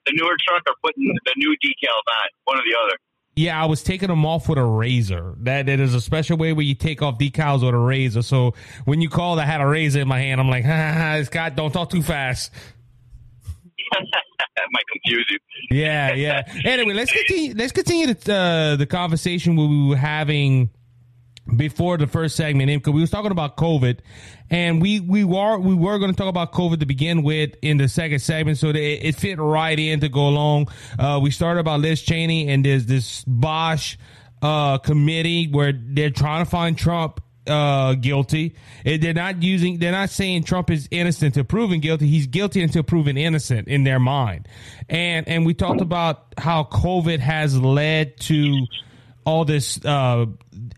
[0.06, 2.98] the newer truck or putting the new decals on, one or the other.
[3.36, 5.36] Yeah, I was taking them off with a razor.
[5.38, 8.22] That that is a special way where you take off decals with a razor.
[8.22, 8.54] So
[8.84, 10.40] when you called, I had a razor in my hand.
[10.40, 12.50] I'm like, ha, ha, ha Scott, don't talk too fast.
[13.92, 14.00] that
[14.72, 15.38] might confuse you.
[15.70, 16.42] Yeah, yeah.
[16.64, 17.54] anyway, let's continue.
[17.54, 20.70] Let's continue the uh, the conversation we were having
[21.54, 23.98] before the first segment because we was talking about COVID,
[24.50, 27.76] and we we were we were going to talk about COVID to begin with in
[27.78, 30.68] the second segment, so it fit right in to go along.
[30.98, 33.96] Uh, we started about Liz Cheney and there's this Bosch
[34.42, 38.54] uh, committee where they're trying to find Trump uh, guilty.
[38.84, 39.78] They're not using.
[39.78, 42.06] They're not saying Trump is innocent to proven guilty.
[42.06, 44.48] He's guilty until proven innocent in their mind.
[44.88, 48.66] And and we talked about how COVID has led to
[49.28, 50.24] all this uh,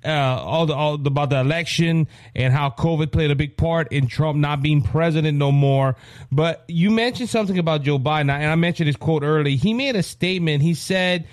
[0.05, 4.09] uh, all the all about the election and how COVID played a big part in
[4.09, 5.95] Trump not being president no more.
[6.33, 9.55] But you mentioned something about Joe Biden, and I mentioned his quote early.
[9.55, 10.63] He made a statement.
[10.63, 11.27] He said.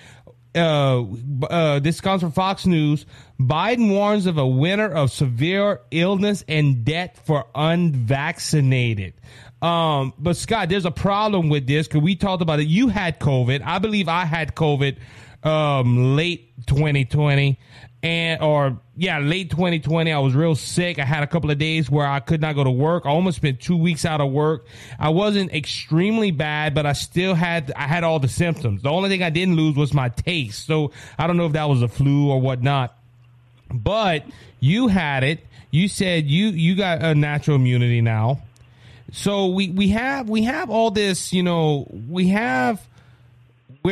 [0.56, 1.04] Uh,
[1.44, 3.06] uh, this comes from Fox News.
[3.40, 9.14] Biden warns of a winter of severe illness and death for unvaccinated.
[9.62, 12.68] Um, but Scott, there's a problem with this because we talked about it.
[12.68, 13.62] You had COVID.
[13.64, 14.98] I believe I had COVID
[15.44, 17.58] um, late 2020
[18.04, 20.12] and or yeah, late 2020.
[20.12, 21.00] I was real sick.
[21.00, 23.06] I had a couple of days where I could not go to work.
[23.06, 24.66] I almost spent two weeks out of work.
[25.00, 28.84] I wasn't extremely bad, but I still had I had all the symptoms.
[28.84, 30.66] The only thing I didn't lose was my taste.
[30.66, 32.96] So I don't know if that was a flu or whatnot.
[33.74, 34.26] But
[34.60, 35.46] you had it.
[35.72, 38.42] You said you you got a natural immunity now.
[39.12, 41.34] So we we have we have all this.
[41.34, 42.86] You know we have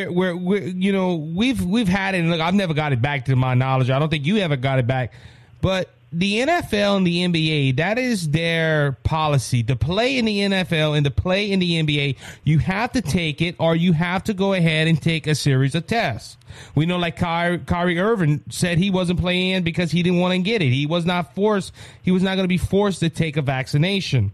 [0.03, 2.19] we're, we're, you know, we've, we've had it.
[2.19, 3.89] And look, I've never got it back to my knowledge.
[3.89, 5.13] I don't think you ever got it back,
[5.61, 9.61] but the NFL and the NBA, that is their policy.
[9.61, 13.41] The play in the NFL and the play in the NBA, you have to take
[13.41, 16.37] it or you have to go ahead and take a series of tests.
[16.73, 20.39] We know like Kyrie, Kyrie Irving said he wasn't playing because he didn't want to
[20.39, 20.69] get it.
[20.69, 21.73] He was not forced.
[22.01, 24.31] He was not going to be forced to take a vaccination.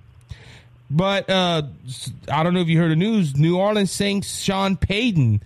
[0.91, 1.63] But uh,
[2.32, 3.36] I don't know if you heard the news.
[3.36, 5.41] New Orleans Saints Sean Payton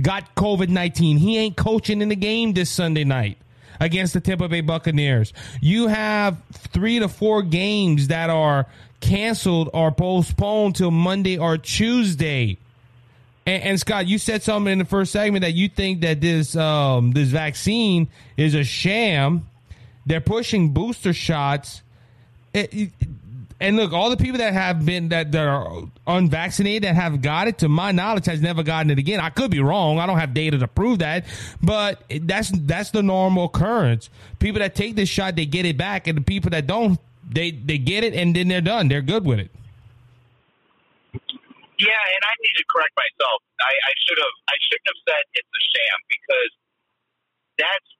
[0.00, 1.18] got COVID 19.
[1.18, 3.38] He ain't coaching in the game this Sunday night
[3.80, 5.32] against the Tampa Bay Buccaneers.
[5.60, 8.66] You have three to four games that are
[9.00, 12.58] canceled or postponed till Monday or Tuesday.
[13.44, 16.54] And, and, Scott, you said something in the first segment that you think that this
[16.54, 19.48] um, this vaccine is a sham.
[20.06, 21.82] They're pushing booster shots.
[22.54, 22.90] It, it,
[23.62, 27.46] and look, all the people that have been that, that are unvaccinated that have got
[27.46, 29.20] it, to my knowledge, has never gotten it again.
[29.20, 30.00] I could be wrong.
[30.00, 31.24] I don't have data to prove that,
[31.62, 34.10] but that's that's the normal occurrence.
[34.40, 36.98] People that take this shot, they get it back, and the people that don't,
[37.30, 38.88] they they get it and then they're done.
[38.88, 39.50] They're good with it.
[41.14, 43.42] Yeah, and I need to correct myself.
[43.62, 46.52] I, I should have I shouldn't have said it's a sham because
[47.62, 47.90] that's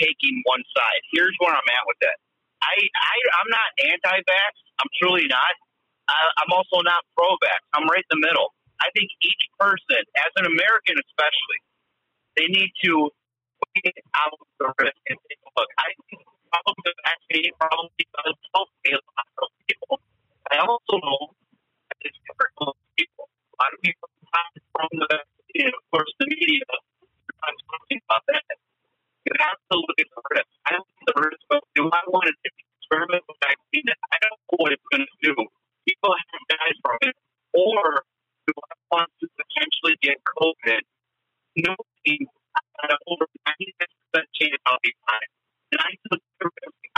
[0.00, 1.00] taking one side.
[1.12, 2.16] Here's where I'm at with that.
[2.64, 4.52] I, I I'm not anti-vax.
[4.80, 5.54] I'm truly not.
[6.08, 7.60] I, I'm also not pro-vax.
[7.76, 8.50] I'm right in the middle.
[8.80, 11.60] I think each person, as an American especially,
[12.36, 13.12] they need to
[13.84, 15.70] get out the risk and take a look.
[15.78, 20.00] I think the vaccine probably does help a lot of people.
[20.50, 21.36] I also know
[21.92, 23.28] that it's different for people.
[23.28, 24.08] A lot of people
[24.72, 26.64] from the vaccine, of course, the media.
[27.44, 28.44] I'm talking about that
[29.26, 30.50] you have to look at the risk.
[30.66, 32.56] I don't think the risk of do I want to take
[32.90, 33.86] experimental vaccine?
[33.86, 35.34] I don't know what it's going to do.
[35.86, 37.14] People have died from it.
[37.54, 38.02] Or
[38.46, 40.82] do I want to potentially get COVID?
[41.62, 41.74] No,
[42.82, 45.30] at over 96% chance I'll be fine.
[45.70, 46.22] And I took.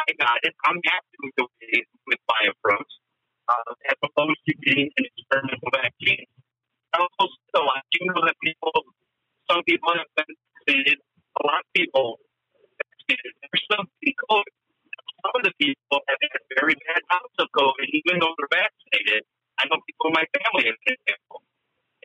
[0.01, 0.55] I got it.
[0.65, 2.93] I'm happy with the way with my approach,
[3.49, 6.27] uh, as opposed to getting an experimental vaccine.
[6.97, 8.73] Also, I do know that people,
[9.51, 10.99] some people have been vaccinated
[11.41, 12.21] a lot of people,
[13.09, 14.43] there's some people,
[15.23, 19.23] some of the people have had very bad bouts of COVID, even though they're vaccinated.
[19.59, 21.41] I know people in my family have been example.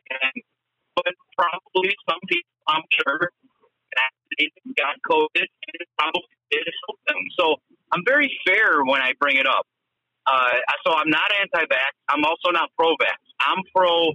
[0.08, 0.36] And,
[0.94, 3.30] but probably some people, I'm sure,
[3.92, 7.20] vaccinated got COVID and it probably did help them.
[7.38, 7.44] So
[7.92, 9.66] I'm very fair when I bring it up.
[10.26, 11.92] Uh, so I'm not anti-vax.
[12.08, 13.18] I'm also not pro-vax.
[13.40, 14.12] I'm pro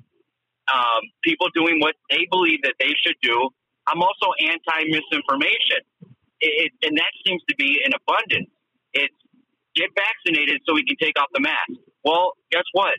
[0.71, 3.49] um, people doing what they believe that they should do
[3.87, 5.83] I'm also anti misinformation.
[6.39, 8.51] It, and that seems to be in abundance.
[8.93, 9.15] It's
[9.75, 11.81] get vaccinated so we can take off the mask.
[12.03, 12.93] Well, guess what?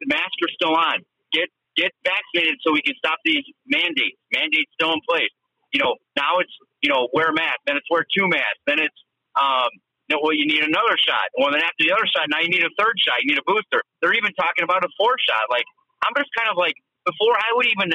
[0.00, 1.04] The masks are still on.
[1.32, 4.16] Get get vaccinated so we can stop these mandates.
[4.32, 5.32] Mandates still in place.
[5.72, 8.80] You know, now it's you know wear a mask, then it's wear two masks, then
[8.80, 9.00] it's
[9.36, 9.68] um,
[10.08, 11.28] well you need another shot.
[11.36, 13.20] Well, then after the other shot, now you need a third shot.
[13.20, 13.82] You need a booster.
[14.00, 15.48] They're even talking about a fourth shot.
[15.52, 15.66] Like
[16.04, 17.92] I'm just kind of like before I would even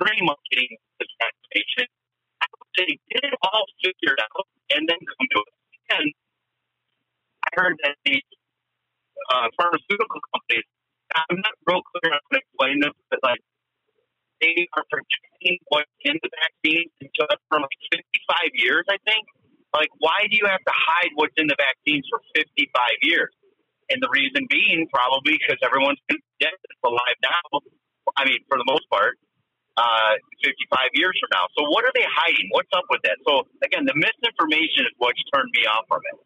[0.00, 1.86] dream of getting this vaccination.
[2.42, 5.54] I would say get it all figured out and then come to us.
[5.98, 6.06] And
[7.56, 8.20] heard that the
[9.30, 10.66] uh, pharmaceutical companies,
[11.14, 13.42] I'm not real clear on how to explain this, but like
[14.40, 19.24] they are protecting what's in the vaccine until for like 55 years, I think.
[19.74, 22.70] Like, why do you have to hide what's in the vaccines for 55
[23.02, 23.32] years?
[23.90, 27.60] And the reason being, probably because everyone's dead it's alive now.
[28.16, 29.18] I mean, for the most part,
[29.76, 30.14] uh,
[30.46, 31.50] 55 years from now.
[31.58, 32.48] So what are they hiding?
[32.54, 33.18] What's up with that?
[33.26, 36.16] So again, the misinformation is what's turned me off from it.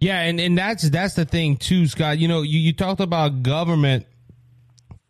[0.00, 2.18] Yeah, and, and that's that's the thing too, Scott.
[2.18, 4.06] You know, you, you talked about government.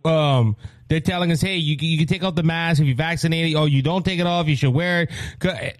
[0.04, 0.56] Um,
[0.88, 3.56] they're telling us, hey, you you can take off the mask if you're vaccinated.
[3.56, 5.10] Oh, you don't take it off, you should wear it.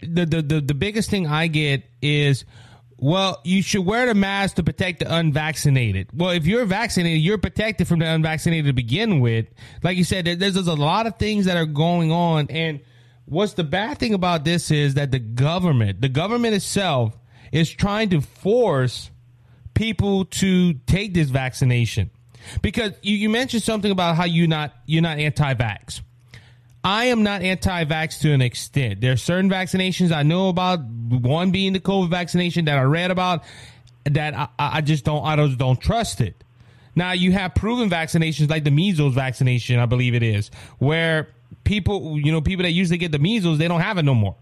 [0.00, 2.44] The the the, the biggest thing I get is
[3.02, 6.08] well, you should wear the mask to protect the unvaccinated.
[6.14, 9.46] Well, if you're vaccinated, you're protected from the unvaccinated to begin with.
[9.82, 12.48] Like you said, there's, there's a lot of things that are going on.
[12.50, 12.80] And
[13.24, 17.16] what's the bad thing about this is that the government, the government itself,
[17.52, 19.10] is trying to force
[19.74, 22.10] people to take this vaccination.
[22.62, 26.00] Because you, you mentioned something about how you not you're not anti-vax.
[26.82, 29.00] I am not anti-vax to an extent.
[29.02, 30.80] There are certain vaccinations I know about.
[30.80, 33.44] One being the COVID vaccination that I read about.
[34.04, 35.24] That I, I just don't.
[35.24, 36.42] I just don't trust it.
[36.94, 41.28] Now you have proven vaccinations like the measles vaccination, I believe it is, where
[41.64, 44.36] people, you know, people that usually get the measles, they don't have it no more.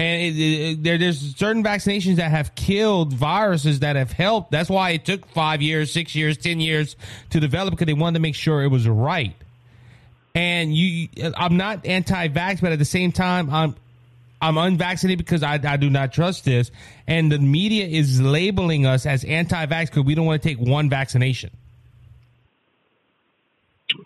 [0.00, 4.50] And it, it, there, there's certain vaccinations that have killed viruses that have helped.
[4.50, 6.96] That's why it took five years, six years, ten years
[7.30, 9.34] to develop because they wanted to make sure it was right.
[10.34, 13.76] And you, I'm not anti-vax, but at the same time, I'm
[14.40, 16.70] I'm unvaccinated because I, I do not trust this.
[17.06, 20.88] And the media is labeling us as anti-vax because we don't want to take one
[20.88, 21.50] vaccination.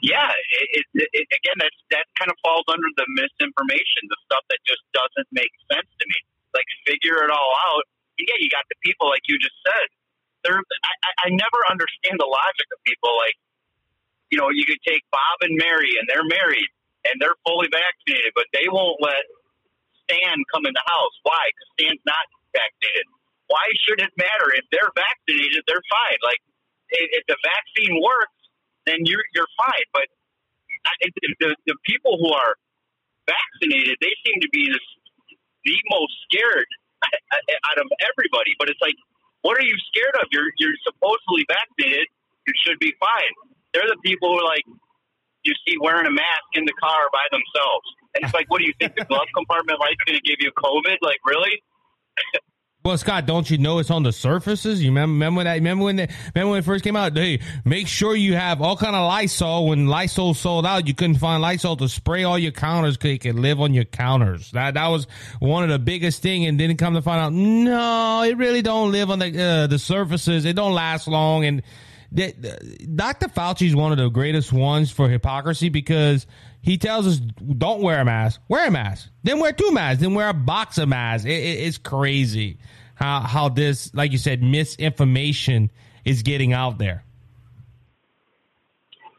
[0.02, 0.28] Yeah,
[0.74, 4.82] it, it, again, that that kind of falls under the misinformation, the stuff that just
[4.90, 6.18] doesn't make sense to me.
[6.54, 7.86] Like figure it all out.
[8.18, 9.86] Yeah, you got the people like you just said.
[10.46, 13.34] They're, I, I never understand the logic of people like,
[14.30, 16.70] you know, you could take Bob and Mary and they're married
[17.10, 19.24] and they're fully vaccinated, but they won't let
[20.04, 21.16] Stan come in the house.
[21.24, 21.42] Why?
[21.48, 23.08] Because Stan's not vaccinated.
[23.48, 24.52] Why should it matter?
[24.56, 26.20] If they're vaccinated, they're fine.
[26.22, 26.40] Like,
[26.92, 28.38] if, if the vaccine works,
[28.86, 29.86] then you're you're fine.
[29.92, 30.08] But
[31.40, 32.54] the the people who are
[33.26, 34.86] vaccinated, they seem to be this,
[35.64, 36.68] the most scared
[37.72, 38.52] out of everybody.
[38.58, 38.96] But it's like,
[39.42, 40.28] what are you scared of?
[40.32, 42.08] You're you're supposedly vaccinated.
[42.46, 43.32] You should be fine.
[43.72, 44.64] They're the people who are like
[45.44, 47.86] you see wearing a mask in the car by themselves.
[48.16, 48.96] And it's like, what do you think?
[48.96, 50.96] The glove compartment light's going to give you COVID?
[51.02, 51.62] Like, really?
[52.86, 54.82] Well, Scott, don't you know it's on the surfaces?
[54.82, 55.54] You remember, remember that?
[55.54, 57.16] Remember when, the, remember when it first came out?
[57.16, 59.68] Hey, make sure you have all kind of Lysol.
[59.68, 63.18] When Lysol sold out, you couldn't find Lysol to spray all your counters because it
[63.22, 64.50] could live on your counters.
[64.50, 65.06] That that was
[65.38, 66.44] one of the biggest thing.
[66.44, 69.78] And then come to find out, no, it really don't live on the uh, the
[69.78, 70.44] surfaces.
[70.44, 71.46] It don't last long.
[71.46, 71.62] And
[72.14, 73.28] Dr.
[73.28, 76.26] Fauci is one of the greatest ones for hypocrisy because
[76.64, 80.14] he tells us don't wear a mask, wear a mask, then wear two masks, then
[80.14, 81.26] wear a box of masks.
[81.26, 82.56] It, it, it's crazy
[82.94, 85.70] how how this, like you said, misinformation
[86.08, 87.04] is getting out there.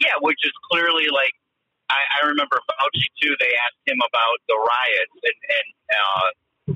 [0.01, 1.37] Yeah, which is clearly like
[1.93, 3.37] I, I remember Fauci too.
[3.37, 6.27] They asked him about the riots and and uh,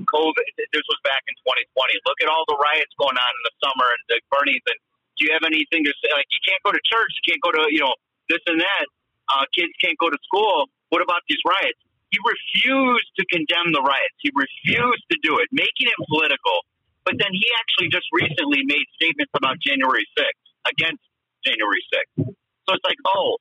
[0.06, 0.46] COVID.
[0.70, 1.34] This was back in
[1.66, 1.98] 2020.
[2.06, 4.78] Look at all the riots going on in the summer and the and
[5.18, 6.14] do you have anything to say?
[6.14, 7.92] Like, you can't go to church, you can't go to, you know,
[8.30, 8.86] this and that.
[9.30, 10.66] Uh, kids can't go to school.
[10.90, 11.78] What about these riots?
[12.10, 14.18] He refused to condemn the riots.
[14.18, 16.66] He refused to do it, making it political.
[17.06, 21.02] But then he actually just recently made statements about January 6th, against
[21.46, 22.34] January 6th.
[22.66, 23.38] So it's like, oh,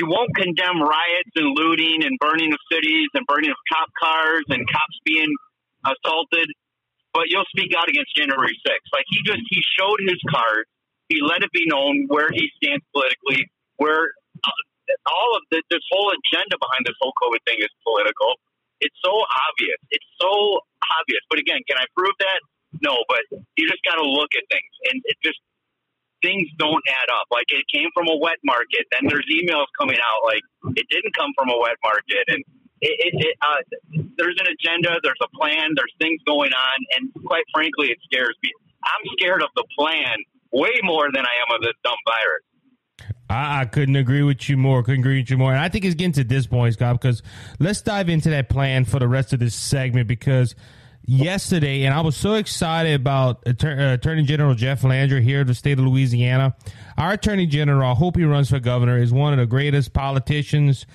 [0.00, 4.44] you won't condemn riots and looting and burning of cities and burning of cop cars
[4.48, 5.28] and cops being
[5.84, 6.48] assaulted,
[7.12, 8.88] but you'll speak out against January 6th.
[8.96, 10.68] Like he just, he showed his cards
[11.08, 14.12] he let it be known where he stands politically, where
[14.44, 14.60] uh,
[15.06, 18.38] all of the, this whole agenda behind this whole COVID thing is political.
[18.80, 19.78] It's so obvious.
[19.90, 20.62] It's so
[21.02, 21.22] obvious.
[21.28, 22.40] But again, can I prove that?
[22.84, 23.24] No, but
[23.56, 25.40] you just got to look at things, and it just
[26.22, 27.26] things don't add up.
[27.30, 30.44] Like it came from a wet market, then there's emails coming out like
[30.76, 32.42] it didn't come from a wet market, and
[32.80, 33.62] it, it, it uh,
[34.18, 38.36] there's an agenda, there's a plan, there's things going on, and quite frankly, it scares
[38.42, 38.50] me.
[38.84, 40.16] I'm scared of the plan
[40.52, 42.44] way more than I am of this dumb virus.
[43.30, 44.82] I, I, couldn't agree with you more.
[44.82, 45.52] Couldn't agree with you more.
[45.52, 47.22] And I think it's getting to this point, Scott, because
[47.58, 50.54] let's dive into that plan for the rest of this segment because
[51.08, 55.46] yesterday, and I was so excited about Attorney, uh, Attorney General Jeff Landry here in
[55.46, 56.54] the state of Louisiana.
[56.96, 60.86] Our Attorney General, I hope he runs for governor, is one of the greatest politicians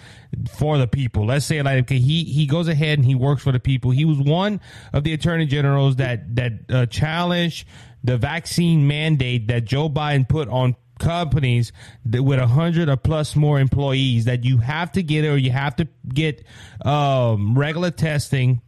[0.52, 1.26] for the people.
[1.26, 3.92] Let's say like okay, he he goes ahead and he works for the people.
[3.92, 4.62] He was one
[4.94, 7.68] of the Attorney Generals that that uh, challenged
[8.04, 11.72] the vaccine mandate that Joe Biden put on companies
[12.06, 15.76] with a hundred or plus more employees that you have to get or you have
[15.78, 16.44] to get
[16.86, 18.62] um, regular testing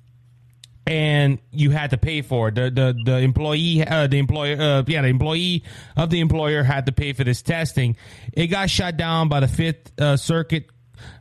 [0.87, 2.55] and you had to pay for it.
[2.55, 5.63] The the the employee uh, the employer uh, yeah the employee
[5.97, 7.97] of the employer had to pay for this testing.
[8.33, 10.67] It got shut down by the Fifth uh, Circuit.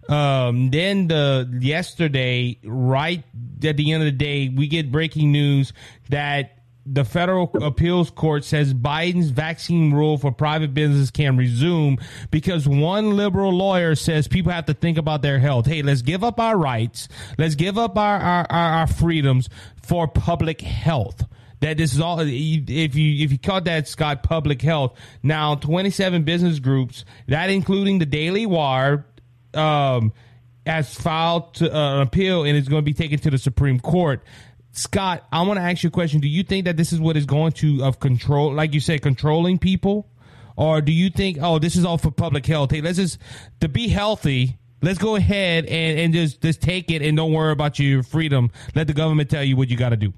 [0.09, 3.24] Um, then the yesterday, right
[3.64, 5.72] at the end of the day, we get breaking news
[6.11, 11.99] that the federal appeals court says Biden's vaccine rule for private business can resume
[12.30, 15.66] because one liberal lawyer says people have to think about their health.
[15.66, 17.09] Hey, let's give up our rights.
[17.39, 19.49] Let's give up our, our, our freedoms
[19.82, 21.24] for public health
[21.61, 26.24] that this is all if you if you call that Scott public health now 27
[26.24, 29.07] business groups that including the Daily Wire
[29.55, 30.12] um,
[30.66, 33.80] has filed to, uh, an appeal and is going to be taken to the Supreme
[33.80, 34.22] Court
[34.74, 36.20] Scott, I want to ask you a question.
[36.20, 39.02] Do you think that this is what is going to of control, like you said,
[39.02, 40.10] controlling people,
[40.56, 42.72] or do you think, oh, this is all for public health?
[42.72, 43.18] Hey, let's just
[43.60, 44.58] to be healthy.
[44.82, 48.50] Let's go ahead and, and just just take it and don't worry about your freedom.
[48.74, 50.12] Let the government tell you what you got to do.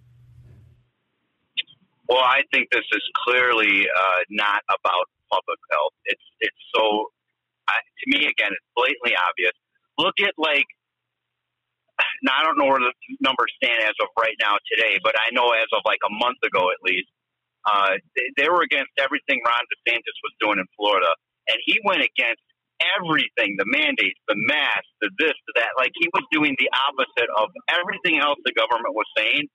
[2.08, 5.92] Well, I think this is clearly uh, not about public health.
[6.06, 7.10] It's it's so
[7.68, 9.52] to me again, it's blatantly obvious.
[9.98, 10.66] Look at like
[12.22, 15.32] now I don't know where the numbers stand as of right now today, but I
[15.32, 17.08] know as of like a month ago at least,
[17.66, 21.10] uh, they, they were against everything Ron DeSantis was doing in Florida,
[21.50, 22.42] and he went against
[22.98, 25.74] everything the mandates, the masks, the this, the that.
[25.76, 29.48] Like he was doing the opposite of everything else the government was saying,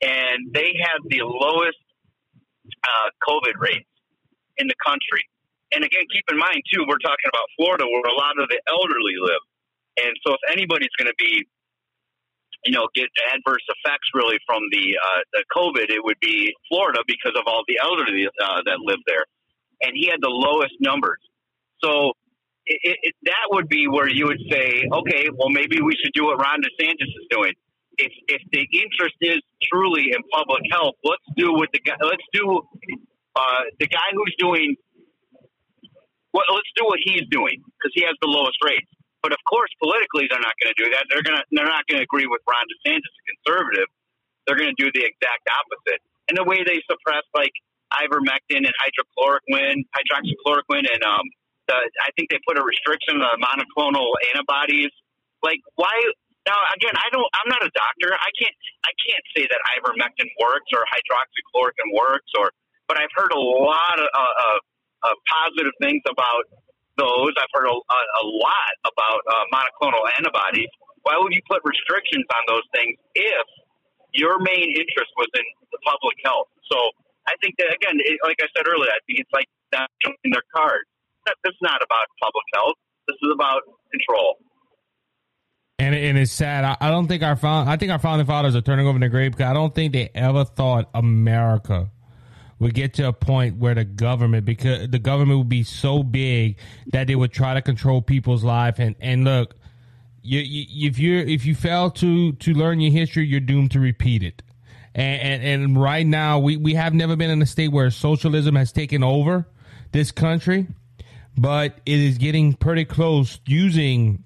[0.00, 1.78] and they had the lowest
[2.64, 3.90] uh, COVID rates
[4.58, 5.24] in the country.
[5.72, 8.58] And again, keep in mind too, we're talking about Florida, where a lot of the
[8.66, 9.44] elderly live,
[10.02, 11.46] and so if anybody's going to be
[12.64, 17.00] you know, get adverse effects really from the uh, the COVID, it would be Florida
[17.06, 19.24] because of all the elderly uh, that live there,
[19.82, 21.20] and he had the lowest numbers.
[21.82, 22.12] So
[22.66, 26.24] it, it, that would be where you would say, okay, well maybe we should do
[26.24, 27.52] what Ron DeSantis is doing.
[27.98, 29.40] If if the interest is
[29.72, 31.96] truly in public health, let's do what the guy.
[32.02, 32.60] Let's do
[33.36, 34.76] uh, the guy who's doing.
[36.32, 38.86] Well, let's do what he's doing because he has the lowest rates.
[39.22, 41.04] But of course, politically, they're not going to do that.
[41.12, 43.88] They're going to they're not going to agree with Ron DeSantis, a conservative.
[44.46, 46.00] They're going to do the exact opposite.
[46.32, 47.52] And the way they suppress like
[47.92, 51.26] ivermectin and hydrochloroquine, hydroxychloroquine, and um,
[51.68, 54.92] the, I think they put a restriction on monoclonal antibodies.
[55.44, 55.92] Like why?
[56.48, 57.28] Now again, I don't.
[57.36, 58.16] I'm not a doctor.
[58.16, 58.56] I can't.
[58.88, 62.30] I can't say that ivermectin works or hydroxychloroquine works.
[62.40, 62.48] Or,
[62.88, 66.48] but I've heard a lot of, uh, of positive things about
[66.96, 67.32] those.
[67.38, 70.70] I've heard a, a lot about uh, monoclonal antibodies.
[71.02, 73.46] Why would you put restrictions on those things if
[74.12, 76.48] your main interest was in the public health?
[76.70, 76.76] So
[77.26, 79.88] I think that again, it, like I said earlier, I think it's like that
[80.24, 80.88] in their cards.
[81.44, 82.76] This is not about public health.
[83.06, 83.62] This is about
[83.92, 84.36] control.
[85.78, 86.64] And, and it's sad.
[86.64, 89.08] I, I don't think our found, I think our founding fathers are turning over the
[89.08, 91.90] grave because I don't think they ever thought America
[92.60, 96.58] would get to a point where the government, because the government would be so big
[96.92, 98.78] that they would try to control people's life.
[98.78, 99.56] And, and look,
[100.22, 103.80] you, you, if you if you fail to to learn your history, you're doomed to
[103.80, 104.42] repeat it.
[104.94, 108.54] And, and, and right now, we we have never been in a state where socialism
[108.56, 109.48] has taken over
[109.92, 110.66] this country,
[111.38, 114.24] but it is getting pretty close using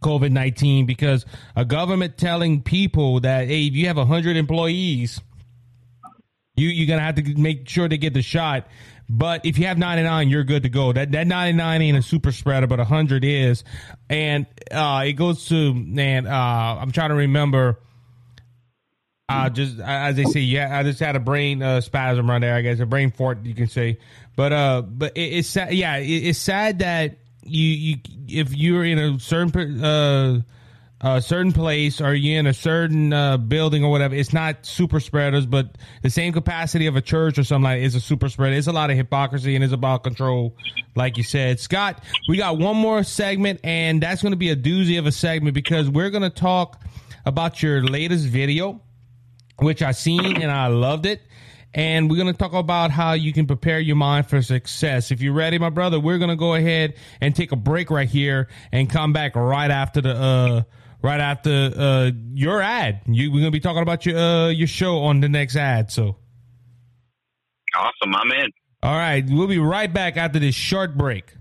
[0.00, 5.20] COVID nineteen because a government telling people that hey, if you have hundred employees
[6.58, 8.66] you you're gonna have to make sure they get the shot.
[9.10, 10.92] But if you have 99, you're good to go.
[10.92, 13.64] That that 99 ain't a super spreader, but 100 is.
[14.10, 16.26] And uh, it goes to man.
[16.26, 17.78] Uh, I'm trying to remember.
[19.30, 22.54] Uh, just as they say, yeah, I just had a brain uh, spasm right there.
[22.54, 23.98] I guess a brain fart, you can say.
[24.36, 25.74] But uh, but it, it's sad.
[25.74, 27.96] Yeah, it, it's sad that you you
[28.28, 30.42] if you're in a certain uh
[31.00, 34.98] a certain place or you in a certain uh, building or whatever, it's not super
[34.98, 38.56] spreaders, but the same capacity of a church or something like is a super spreader.
[38.56, 40.56] It's a lot of hypocrisy and it's about control,
[40.96, 41.60] like you said.
[41.60, 45.12] Scott, we got one more segment, and that's going to be a doozy of a
[45.12, 46.82] segment because we're going to talk
[47.24, 48.80] about your latest video,
[49.58, 51.22] which I seen and I loved it.
[51.74, 55.12] And we're going to talk about how you can prepare your mind for success.
[55.12, 58.08] If you're ready, my brother, we're going to go ahead and take a break right
[58.08, 60.62] here and come back right after the uh,
[61.02, 63.02] right after uh, your ad.
[63.06, 65.90] You, we're gonna be talking about your uh, your show on the next ad.
[65.90, 66.16] So
[67.74, 68.50] awesome, I'm in.
[68.82, 71.34] All right, we'll be right back after this short break.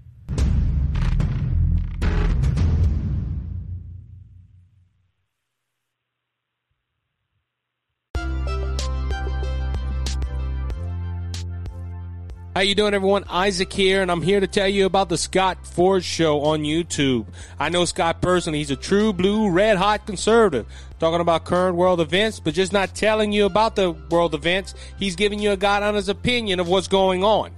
[12.57, 13.23] How you doing, everyone?
[13.29, 17.27] Isaac here, and I'm here to tell you about the Scott Ford Show on YouTube.
[17.59, 20.65] I know Scott personally; he's a true blue, red hot conservative,
[20.99, 24.73] talking about current world events, but just not telling you about the world events.
[24.97, 27.51] He's giving you a God honest opinion of what's going on.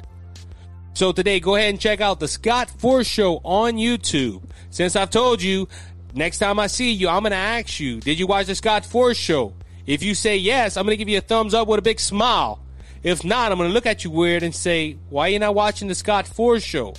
[0.95, 4.43] So today, go ahead and check out the Scott Ford Show on YouTube.
[4.69, 5.69] Since I've told you,
[6.13, 8.85] next time I see you, I'm going to ask you, did you watch the Scott
[8.85, 9.53] Ford Show?
[9.85, 12.01] If you say yes, I'm going to give you a thumbs up with a big
[12.01, 12.59] smile.
[13.03, 15.55] If not, I'm going to look at you weird and say, why are you not
[15.55, 16.95] watching the Scott Ford Show?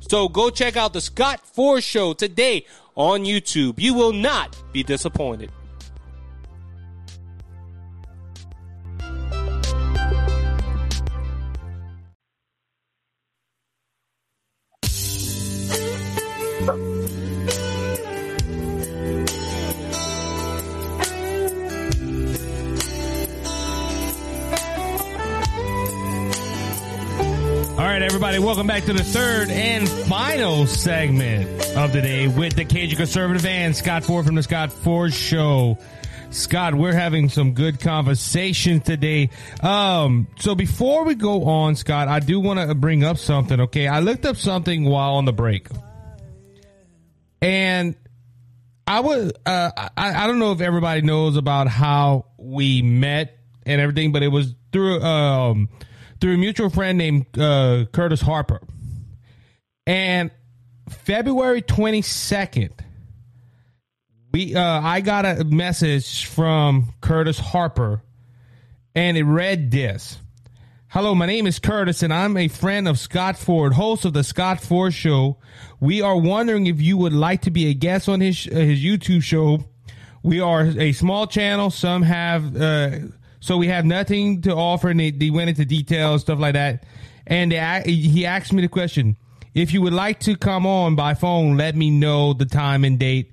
[0.00, 3.78] So go check out the Scott Ford Show today on YouTube.
[3.78, 5.50] You will not be disappointed.
[27.96, 32.62] Right, everybody, welcome back to the third and final segment of the day with the
[32.62, 35.78] Cajun Conservative and Scott Ford from the Scott Ford Show.
[36.28, 39.30] Scott, we're having some good conversation today.
[39.62, 43.62] Um, so before we go on, Scott, I do want to bring up something.
[43.62, 45.66] Okay, I looked up something while on the break,
[47.40, 47.96] and
[48.86, 53.80] I was uh, I, I don't know if everybody knows about how we met and
[53.80, 55.70] everything, but it was through um
[56.20, 58.60] through a mutual friend named uh, Curtis Harper.
[59.86, 60.30] And
[60.88, 62.72] February 22nd,
[64.32, 68.02] we uh, I got a message from Curtis Harper
[68.94, 70.18] and it read this.
[70.88, 74.24] Hello, my name is Curtis and I'm a friend of Scott Ford, host of the
[74.24, 75.38] Scott Ford show.
[75.80, 78.82] We are wondering if you would like to be a guest on his uh, his
[78.82, 79.64] YouTube show.
[80.22, 81.70] We are a small channel.
[81.70, 82.98] Some have uh,
[83.46, 86.82] so we have nothing to offer, and they, they went into details, stuff like that.
[87.28, 89.16] And they, he asked me the question:
[89.54, 92.98] If you would like to come on by phone, let me know the time and
[92.98, 93.30] date.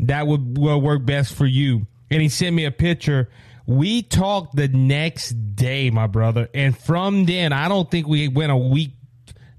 [0.00, 1.86] That would will work best for you.
[2.10, 3.30] And he sent me a picture.
[3.64, 8.50] We talked the next day, my brother, and from then, I don't think we went
[8.50, 8.90] a week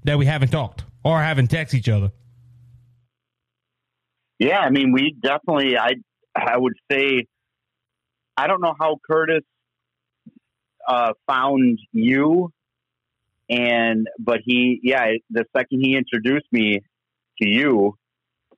[0.04, 2.12] that we haven't talked or haven't texted each other.
[4.38, 5.78] Yeah, I mean, we definitely.
[5.78, 5.94] I
[6.36, 7.24] I would say,
[8.36, 9.44] I don't know how Curtis
[10.88, 12.50] uh, found you,
[13.48, 16.80] and but he, yeah, the second he introduced me
[17.42, 17.96] to you,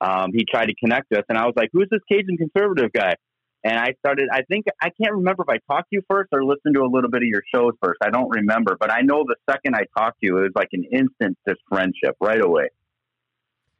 [0.01, 3.15] um, he tried to connect us, and I was like, "Who's this Cajun conservative guy?"
[3.63, 4.29] And I started.
[4.31, 6.91] I think I can't remember if I talked to you first or listened to a
[6.91, 7.97] little bit of your shows first.
[8.03, 10.69] I don't remember, but I know the second I talked to you, it was like
[10.73, 12.69] an instant just friendship right away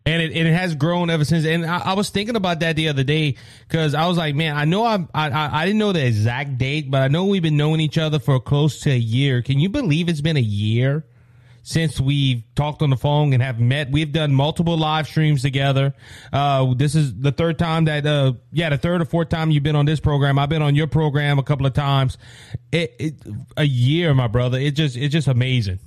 [0.08, 1.46] and it, it has grown ever since.
[1.46, 3.36] And I, I was thinking about that the other day
[3.68, 6.90] because I was like, man, I know I'm, I, I didn't know the exact date,
[6.90, 9.42] but I know we've been knowing each other for close to a year.
[9.42, 11.06] Can you believe it's been a year?
[11.64, 13.92] since we've talked on the phone and have met.
[13.92, 15.94] We've done multiple live streams together.
[16.32, 19.64] Uh, this is the third time that, uh, yeah, the third or fourth time you've
[19.64, 20.40] been on this program.
[20.40, 22.18] I've been on your program a couple of times.
[22.72, 23.14] It, it,
[23.58, 24.58] a year, my brother.
[24.58, 25.80] It just, it's just amazing.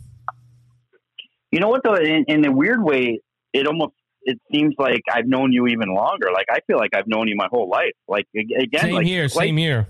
[1.50, 1.94] You know what though?
[1.94, 3.22] In, in a weird way,
[3.54, 6.28] it almost it seems like I've known you even longer.
[6.32, 7.92] Like I feel like I've known you my whole life.
[8.08, 9.88] Like again, same like, here, same here.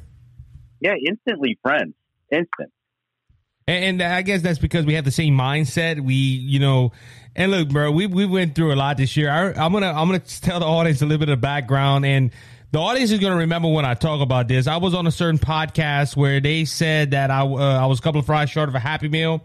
[0.80, 1.94] Yeah, instantly friends,
[2.30, 2.72] instant.
[3.66, 6.00] And, and, I guess that's because we have the same mindset.
[6.00, 6.92] We, you know,
[7.36, 9.30] and look, bro, we we went through a lot this year.
[9.30, 12.30] I, I'm gonna I'm gonna tell the audience a little bit of background and
[12.72, 14.68] the audience is going to remember when I talk about this.
[14.68, 18.02] I was on a certain podcast where they said that I, uh, I was a
[18.02, 19.42] couple of fries short of a Happy Meal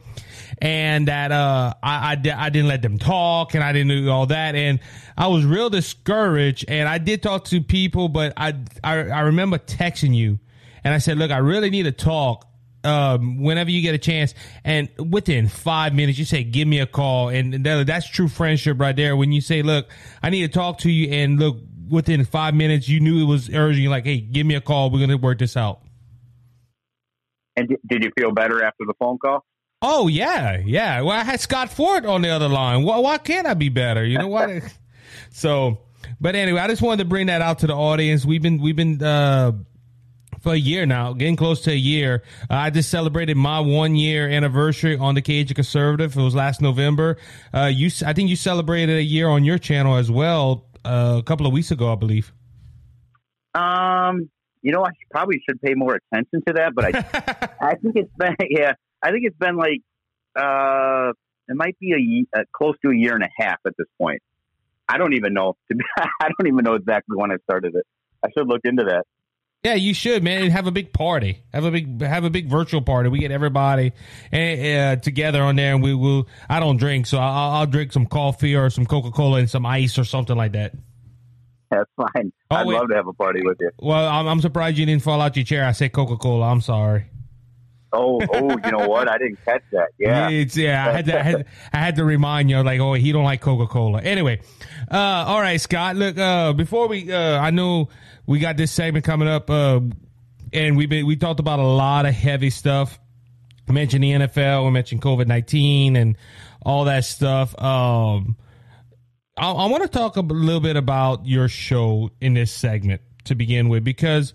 [0.60, 4.28] and that uh, I, I, I, didn't let them talk and I didn't do all
[4.28, 4.54] that.
[4.54, 4.80] And
[5.18, 6.66] I was real discouraged.
[6.68, 8.54] And I did talk to people, but I,
[8.84, 10.40] I, I remember texting you
[10.84, 12.48] and I said, look, I really need to talk.
[12.84, 16.86] Um, whenever you get a chance, and within five minutes, you say, "Give me a
[16.86, 19.16] call," and that's true friendship right there.
[19.18, 19.90] When you say, "Look,
[20.22, 21.58] I need to talk to you," and look,
[21.90, 23.88] within five minutes, you knew it was urgent.
[23.88, 24.90] Like, hey, give me a call.
[24.90, 25.82] We're going to work this out.
[27.56, 29.46] And did you feel better after the phone call?
[29.82, 31.02] Oh yeah, yeah.
[31.02, 32.84] Well, I had Scott Ford on the other line.
[32.84, 34.04] Why, why can't I be better?
[34.04, 34.50] You know what?
[35.30, 35.80] so,
[36.20, 38.26] but anyway, I just wanted to bring that out to the audience.
[38.26, 39.52] We've been we've been uh,
[40.46, 42.24] for a year now, getting close to a year.
[42.50, 46.16] Uh, I just celebrated my one year anniversary on the Cajun Conservative.
[46.16, 47.18] It was last November.
[47.54, 51.46] Uh, you, I think you celebrated a year on your channel as well a couple
[51.46, 52.32] of weeks ago, I believe.
[53.54, 54.30] Um,
[54.62, 58.12] you know, I probably should pay more attention to that, but I, I think it's
[58.18, 59.82] been, yeah, I think it's been like,
[60.36, 61.14] uh,
[61.48, 64.22] it might be a, a close to a year and a half at this point.
[64.88, 65.56] I don't even know.
[66.00, 67.86] I don't even know exactly when I started it.
[68.24, 69.06] I should look into that.
[69.66, 70.52] Yeah, you should, man.
[70.52, 71.42] Have a big party.
[71.52, 73.10] Have a big have a big virtual party.
[73.10, 73.94] We get everybody
[74.32, 76.28] uh, together on there, and we will.
[76.48, 79.66] I don't drink, so I'll, I'll drink some coffee or some Coca Cola and some
[79.66, 80.74] ice or something like that.
[81.72, 82.32] That's fine.
[82.52, 82.76] Oh, I'd wait.
[82.76, 83.72] love to have a party with you.
[83.80, 85.66] Well, I'm, I'm surprised you didn't fall out your chair.
[85.66, 86.52] I said Coca Cola.
[86.52, 87.06] I'm sorry.
[87.96, 89.10] Oh, oh, you know what?
[89.10, 89.90] I didn't catch that.
[90.00, 90.88] Yeah, it's yeah.
[90.88, 93.42] I had to, I had, I had to remind you, like, oh, he don't like
[93.42, 94.02] Coca Cola.
[94.02, 94.42] Anyway,
[94.92, 95.96] uh, all right, Scott.
[95.96, 97.90] Look, uh, before we, uh, I know
[98.26, 99.80] we got this segment coming up, uh,
[100.54, 103.00] and we've been we talked about a lot of heavy stuff.
[103.68, 104.66] I mentioned the NFL.
[104.66, 106.18] We mentioned COVID nineteen and
[106.62, 107.58] all that stuff.
[107.62, 108.38] Um,
[109.38, 113.36] I, I want to talk a little bit about your show in this segment to
[113.36, 114.34] begin with because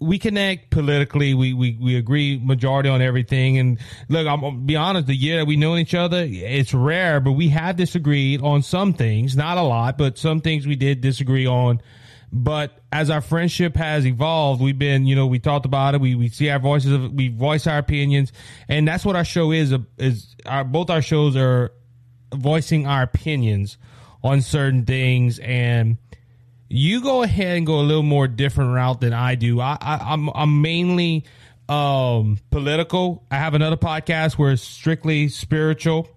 [0.00, 1.34] we connect politically.
[1.34, 3.58] We, we, we agree majority on everything.
[3.58, 3.78] And
[4.08, 7.32] look, I'm gonna be honest, the year that we know each other, it's rare, but
[7.32, 11.46] we have disagreed on some things, not a lot, but some things we did disagree
[11.46, 11.80] on.
[12.36, 16.00] But as our friendship has evolved, we've been, you know, we talked about it.
[16.00, 18.32] We, we see our voices, we voice our opinions,
[18.68, 19.72] and that's what our show is.
[19.72, 21.70] Uh, is our both our shows are
[22.34, 23.78] voicing our opinions
[24.24, 25.96] on certain things, and
[26.74, 29.60] you go ahead and go a little more different route than I do.
[29.60, 31.24] I, I I'm I'm mainly
[31.68, 33.24] um political.
[33.30, 36.08] I have another podcast where it's strictly spiritual,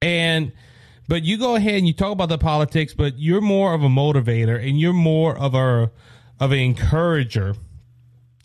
[0.00, 0.52] and
[1.06, 3.88] but you go ahead and you talk about the politics, but you're more of a
[3.88, 5.90] motivator and you're more of a
[6.40, 7.54] of an encourager.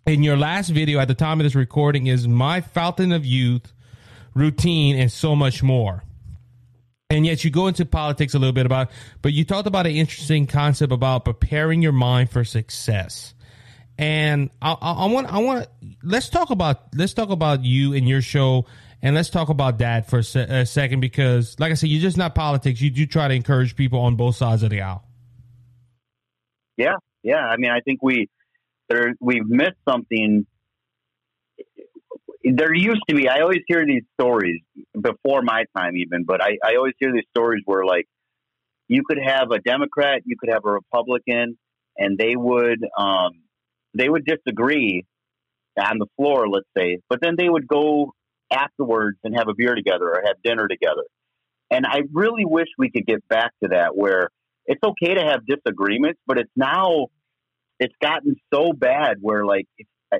[0.06, 3.72] In your last video at the time of this recording is my fountain of youth
[4.34, 6.03] routine and so much more.
[7.10, 8.90] And yet you go into politics a little bit about,
[9.22, 13.36] but you talked about an interesting concept about preparing your mind for success.
[13.98, 15.68] And I, I, I want, I want,
[16.02, 18.66] let's talk about, let's talk about you and your show
[19.04, 22.02] and let's talk about that for a, se- a second because, like I said, you're
[22.02, 22.80] just not politics.
[22.80, 25.04] You do try to encourage people on both sides of the aisle.
[26.78, 27.46] Yeah, yeah.
[27.46, 28.30] I mean, I think we
[28.88, 30.46] there we've missed something.
[32.44, 33.30] There used to be.
[33.30, 34.62] I always hear these stories
[35.00, 38.06] before my time, even, but I, I always hear these stories where like
[38.88, 41.58] you could have a Democrat, you could have a Republican,
[41.98, 43.32] and they would um,
[43.94, 45.06] they would disagree
[45.80, 48.14] on the floor, let's say, but then they would go
[48.52, 51.04] afterwards and have a beer together or have dinner together.
[51.72, 54.30] And I really wish we could get back to that where
[54.66, 57.08] it's okay to have disagreements, but it's now
[57.80, 59.66] it's gotten so bad where like
[60.14, 60.18] uh,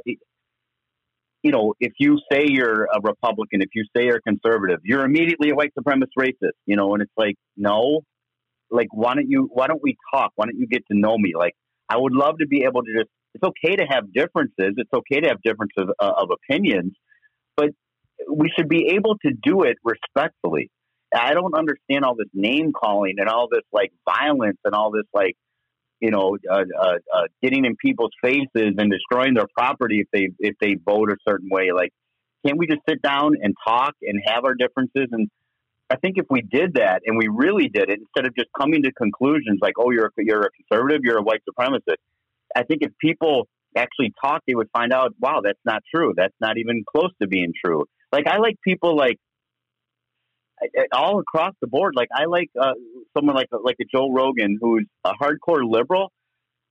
[1.44, 5.50] you know, if you say you're a Republican, if you say you're conservative, you're immediately
[5.50, 8.02] a white supremacist racist, you know, and it's like, no,
[8.72, 10.32] like, why don't you, why don't we talk?
[10.36, 11.34] Why don't you get to know me?
[11.38, 11.54] Like,
[11.90, 14.76] I would love to be able to just, it's okay to have differences.
[14.78, 16.94] It's okay to have differences uh, of opinions,
[17.58, 17.70] but
[18.32, 20.72] we should be able to do it respectfully.
[21.14, 25.06] I don't understand all this name calling and all this like violence and all this
[25.14, 25.36] like
[26.00, 30.30] you know uh, uh, uh, getting in people's faces and destroying their property if they
[30.40, 31.72] if they vote a certain way.
[31.74, 31.92] Like,
[32.46, 35.08] can't we just sit down and talk and have our differences?
[35.12, 35.30] And
[35.90, 38.84] I think if we did that and we really did it instead of just coming
[38.84, 41.98] to conclusions like, oh, you're a, you're a conservative, you're a white supremacist.
[42.56, 46.14] I think if people actually talked, they would find out, wow, that's not true.
[46.16, 47.86] That's not even close to being true.
[48.12, 49.18] Like I like people like
[50.92, 51.94] all across the board.
[51.96, 52.74] Like I like uh,
[53.16, 56.12] someone like like a Joe Rogan who's a hardcore liberal,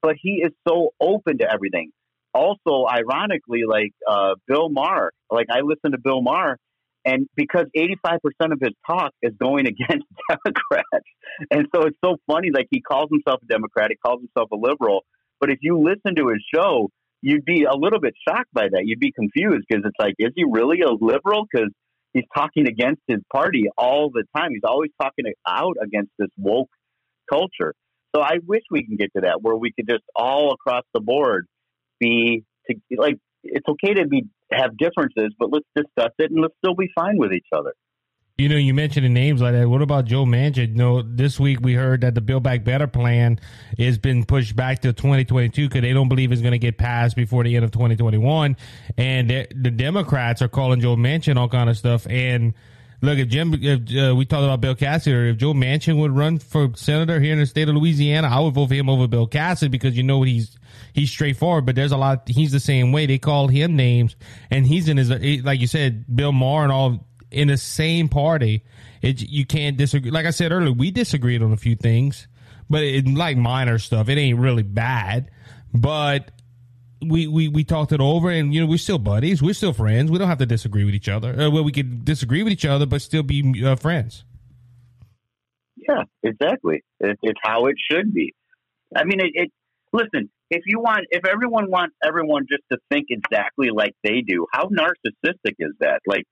[0.03, 1.91] but he is so open to everything.
[2.35, 6.59] Also, ironically, like uh, Bill Maher, like I listen to Bill Maher,
[7.05, 11.07] and because eighty five percent of his talk is going against Democrats,
[11.51, 12.49] and so it's so funny.
[12.53, 15.05] Like he calls himself a Democrat, he calls himself a liberal,
[15.41, 16.89] but if you listen to his show,
[17.21, 18.83] you'd be a little bit shocked by that.
[18.85, 21.47] You'd be confused because it's like, is he really a liberal?
[21.51, 21.71] Because
[22.13, 24.51] he's talking against his party all the time.
[24.53, 26.71] He's always talking out against this woke
[27.31, 27.75] culture.
[28.15, 31.01] So I wish we can get to that where we could just all across the
[31.01, 31.47] board
[31.99, 36.55] be to, like it's okay to be have differences, but let's discuss it and let's
[36.59, 37.73] still be fine with each other.
[38.39, 39.69] You know, you mentioned the names like that.
[39.69, 40.71] What about Joe Manchin?
[40.71, 43.39] You know, this week we heard that the Build Back Better plan
[43.79, 47.15] has been pushed back to 2022 because they don't believe it's going to get passed
[47.15, 48.57] before the end of 2021.
[48.97, 52.07] And the Democrats are calling Joe Manchin all kind of stuff.
[52.09, 52.55] And
[53.03, 56.39] look, if Jim, if uh, we talked about Bill Cassidy, if Joe Manchin would run
[56.39, 59.27] for senator here in the state of Louisiana, I would vote for him over Bill
[59.27, 60.57] Cassidy because you know he's
[60.95, 61.67] he's straightforward.
[61.67, 62.27] But there's a lot.
[62.29, 63.05] He's the same way.
[63.05, 64.17] They call him names,
[64.51, 65.11] and he's in his
[65.45, 68.65] like you said, Bill Maher and all in the same party,
[69.01, 70.11] it you can't disagree.
[70.11, 72.29] Like I said earlier, we disagreed on a few things,
[72.69, 74.09] but it like minor stuff.
[74.09, 75.31] It ain't really bad,
[75.73, 76.31] but
[77.05, 79.43] we, we, we talked it over and you know we're still buddies.
[79.43, 80.11] We're still friends.
[80.11, 81.31] We don't have to disagree with each other.
[81.31, 84.25] Uh, well we could disagree with each other but still be uh, friends.
[85.77, 86.85] Yeah exactly.
[87.01, 88.35] It, it's how it should be.
[88.95, 89.53] I mean it, it,
[89.93, 94.47] listen if you want if everyone wants everyone just to think exactly like they do
[94.53, 96.01] how narcissistic is that?
[96.07, 96.25] Like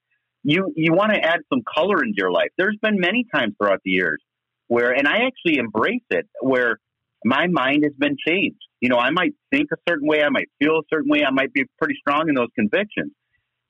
[0.42, 2.48] you you want to add some color into your life.
[2.56, 4.20] There's been many times throughout the years
[4.68, 6.78] where, and I actually embrace it, where
[7.24, 8.62] my mind has been changed.
[8.80, 11.30] You know, I might think a certain way, I might feel a certain way, I
[11.30, 13.12] might be pretty strong in those convictions,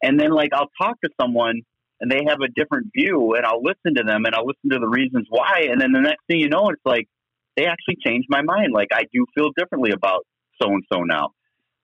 [0.03, 1.63] and then like I'll talk to someone
[2.01, 4.79] and they have a different view, and I'll listen to them and I'll listen to
[4.79, 7.09] the reasons why, and then the next thing you know, it's like
[7.57, 8.73] they actually changed my mind.
[8.73, 10.27] Like I do feel differently about
[10.63, 11.31] so and so now,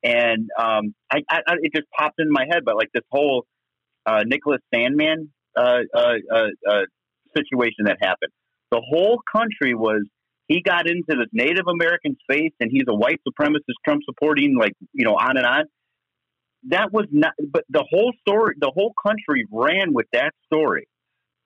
[0.03, 2.63] and um, I, I, it just popped in my head.
[2.65, 3.47] But like this whole
[4.07, 6.83] uh, Nicholas Sandmann uh, uh, uh, uh,
[7.37, 8.33] situation that happened.
[8.71, 10.03] The whole country was
[10.49, 14.73] he got into this Native American space and he's a white supremacist, Trump supporting, like
[14.93, 15.65] you know, on and on.
[16.69, 20.89] That was not, but the whole story, the whole country ran with that story,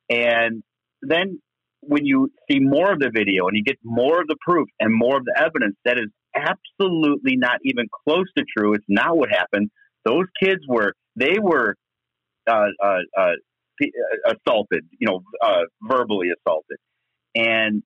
[0.09, 0.63] and
[1.03, 1.41] then
[1.83, 4.95] when you see more of the video and you get more of the proof and
[4.95, 8.75] more of the evidence that is absolutely not even close to true.
[8.75, 9.71] It's not what happened.
[10.05, 11.75] Those kids were they were
[14.27, 16.79] assaulted, you know, uh, verbally assaulted,
[17.35, 17.83] and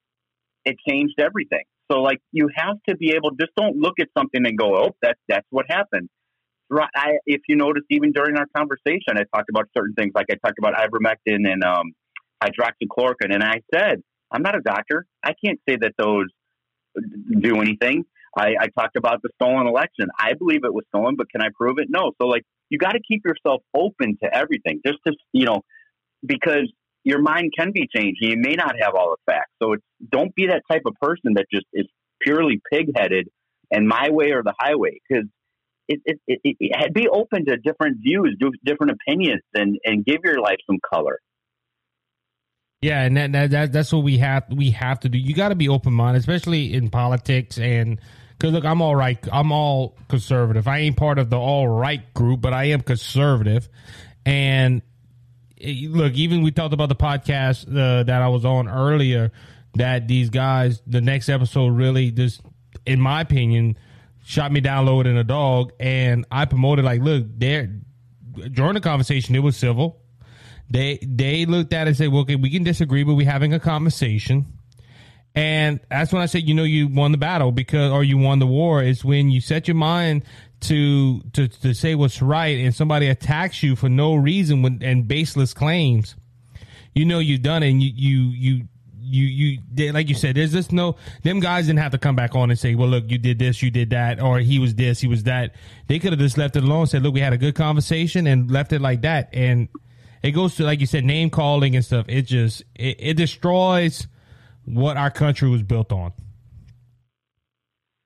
[0.64, 1.64] it changed everything.
[1.90, 3.30] So, like, you have to be able.
[3.32, 6.08] Just don't look at something and go, "Oh, that's that's what happened."
[6.72, 10.34] I, if you notice, even during our conversation, I talked about certain things, like I
[10.44, 11.92] talked about ivermectin and um,
[12.42, 14.02] hydroxychloroquine, and I said,
[14.32, 15.06] "I'm not a doctor.
[15.22, 16.26] I can't say that those
[17.40, 18.04] do anything."
[18.36, 20.08] I, I talked about the stolen election.
[20.18, 21.86] I believe it was stolen, but can I prove it?
[21.88, 22.12] No.
[22.20, 24.80] So, like, you got to keep yourself open to everything.
[24.86, 25.62] Just to you know,
[26.24, 26.70] because
[27.04, 28.18] your mind can be changed.
[28.20, 29.52] You may not have all the facts.
[29.62, 31.86] So it's don't be that type of person that just is
[32.20, 33.24] purely pigheaded
[33.70, 35.26] and my way or the highway because
[35.86, 40.40] it, it, it, it, be open to different views, different opinions, and and give your
[40.40, 41.18] life some color.
[42.80, 45.18] Yeah, and that, that, that that's what we have we have to do.
[45.18, 48.00] You got to be open minded, especially in politics and
[48.44, 49.18] because look, I'm all right.
[49.32, 50.68] I'm all conservative.
[50.68, 53.70] I ain't part of the all right group, but I am conservative.
[54.26, 54.82] And
[55.58, 59.32] eh, look, even we talked about the podcast uh, that I was on earlier.
[59.76, 62.42] That these guys, the next episode really just,
[62.84, 63.78] in my opinion,
[64.26, 65.72] shot me down lower than a dog.
[65.80, 67.80] And I promoted like, look, there
[68.52, 70.02] during the conversation, it was civil.
[70.68, 73.54] They they looked at it and said, well, okay, we can disagree, but we're having
[73.54, 74.58] a conversation.
[75.34, 78.38] And that's when I said, you know, you won the battle because, or you won
[78.38, 80.24] the war is when you set your mind
[80.60, 85.08] to, to, to say what's right and somebody attacks you for no reason when, and
[85.08, 86.14] baseless claims.
[86.94, 88.68] You know, you've done it and you, you, you,
[89.00, 92.36] you, you, like you said, there's just no, them guys didn't have to come back
[92.36, 95.00] on and say, well, look, you did this, you did that, or he was this,
[95.00, 95.54] he was that.
[95.88, 98.50] They could have just left it alone said, look, we had a good conversation and
[98.50, 99.30] left it like that.
[99.32, 99.68] And
[100.22, 102.06] it goes to, like you said, name calling and stuff.
[102.08, 104.06] It just, it, it destroys,
[104.64, 106.12] what our country was built on.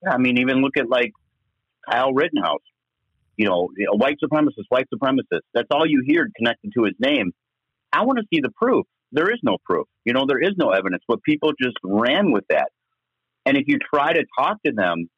[0.03, 1.11] Yeah, I mean, even look at like
[1.89, 2.61] Kyle Rittenhouse.
[3.37, 5.41] You know, a white supremacist, white supremacist.
[5.53, 7.31] That's all you hear connected to his name.
[7.93, 8.85] I want to see the proof.
[9.11, 9.87] There is no proof.
[10.03, 12.69] You know, there is no evidence, but people just ran with that.
[13.45, 15.09] And if you try to talk to them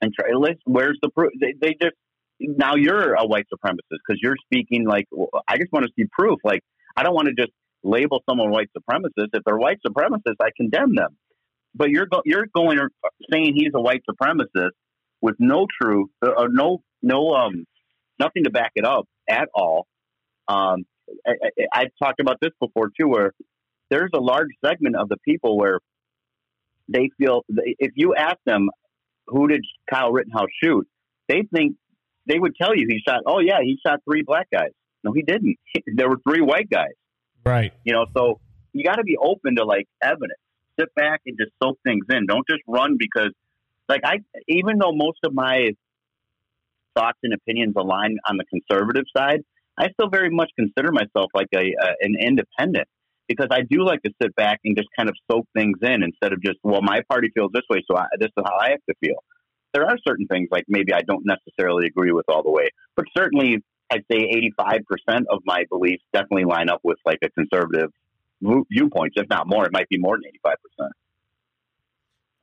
[0.00, 0.28] and try,
[0.64, 1.32] where's the proof?
[1.40, 1.96] They, they just
[2.38, 5.06] now you're a white supremacist because you're speaking like
[5.48, 6.38] I just want to see proof.
[6.44, 6.60] Like
[6.96, 7.52] I don't want to just
[7.82, 9.28] label someone white supremacist.
[9.32, 11.16] If they're white supremacist, I condemn them.
[11.74, 12.78] But you're go- you're going
[13.30, 14.70] saying he's a white supremacist
[15.20, 17.64] with no truth uh, uh, no no um
[18.18, 19.86] nothing to back it up at all.
[20.48, 20.84] Um,
[21.26, 21.32] I,
[21.72, 23.32] I've talked about this before too, where
[23.90, 25.78] there's a large segment of the people where
[26.88, 28.68] they feel if you ask them
[29.26, 30.86] who did Kyle Rittenhouse shoot,
[31.28, 31.76] they think
[32.26, 33.20] they would tell you he shot.
[33.26, 34.70] Oh yeah, he shot three black guys.
[35.04, 35.56] No, he didn't.
[35.86, 36.92] There were three white guys.
[37.44, 37.72] Right.
[37.84, 38.40] You know, so
[38.72, 40.38] you got to be open to like evidence.
[40.78, 42.26] Sit back and just soak things in.
[42.26, 43.32] Don't just run because,
[43.88, 44.18] like, I
[44.48, 45.70] even though most of my
[46.94, 49.42] thoughts and opinions align on the conservative side,
[49.78, 52.88] I still very much consider myself like a, a an independent
[53.28, 56.32] because I do like to sit back and just kind of soak things in instead
[56.32, 58.84] of just well, my party feels this way, so I, this is how I have
[58.88, 59.22] to feel.
[59.74, 63.06] There are certain things like maybe I don't necessarily agree with all the way, but
[63.16, 63.62] certainly
[63.92, 67.90] I'd say 85% of my beliefs definitely line up with like a conservative
[68.40, 69.66] viewpoint, if not more.
[69.66, 70.88] It might be more than 85%.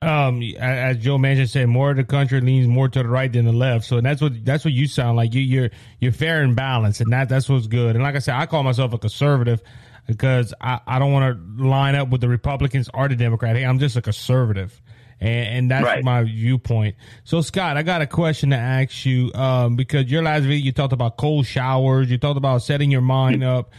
[0.01, 3.45] Um, as Joe Manchin said, more of the country leans more to the right than
[3.45, 3.83] the left.
[3.83, 5.33] So that's what that's what you sound like.
[5.33, 7.95] You, you're you're fair and balanced, and that that's what's good.
[7.95, 9.61] And like I said, I call myself a conservative
[10.07, 13.57] because I, I don't want to line up with the Republicans or the Democrat.
[13.57, 14.81] Hey, I'm just a conservative
[15.21, 16.03] and, and that's right.
[16.03, 16.95] my viewpoint.
[17.23, 20.71] So, Scott, I got a question to ask you um, because your last video you
[20.71, 23.71] talked about cold showers, you talked about setting your mind up.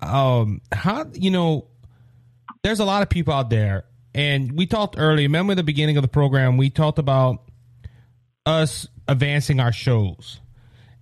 [0.00, 1.66] Um, how you know?
[2.62, 3.84] There's a lot of people out there,
[4.14, 5.26] and we talked earlier.
[5.26, 6.56] Remember the beginning of the program?
[6.56, 7.44] We talked about
[8.44, 10.40] us advancing our shows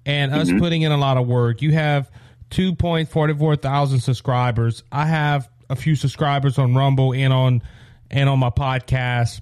[0.04, 0.58] and us mm-hmm.
[0.58, 1.62] putting in a lot of work.
[1.62, 2.10] You have
[2.50, 4.82] 2.44 thousand subscribers.
[4.92, 7.62] I have a few subscribers on Rumble and on
[8.10, 9.40] and on my podcast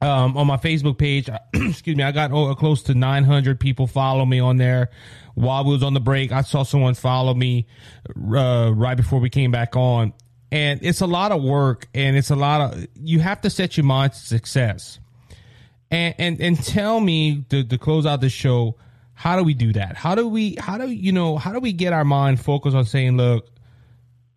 [0.00, 1.28] um, on my Facebook page.
[1.54, 4.90] excuse me, I got oh, close to 900 people follow me on there.
[5.34, 7.66] While we was on the break, I saw someone follow me
[8.16, 10.12] uh, right before we came back on,
[10.50, 13.76] and it's a lot of work, and it's a lot of you have to set
[13.76, 14.98] your mind to success.
[15.90, 18.76] And and and tell me to, to close out the show,
[19.14, 19.96] how do we do that?
[19.96, 22.84] How do we how do you know how do we get our mind focused on
[22.84, 23.48] saying, look,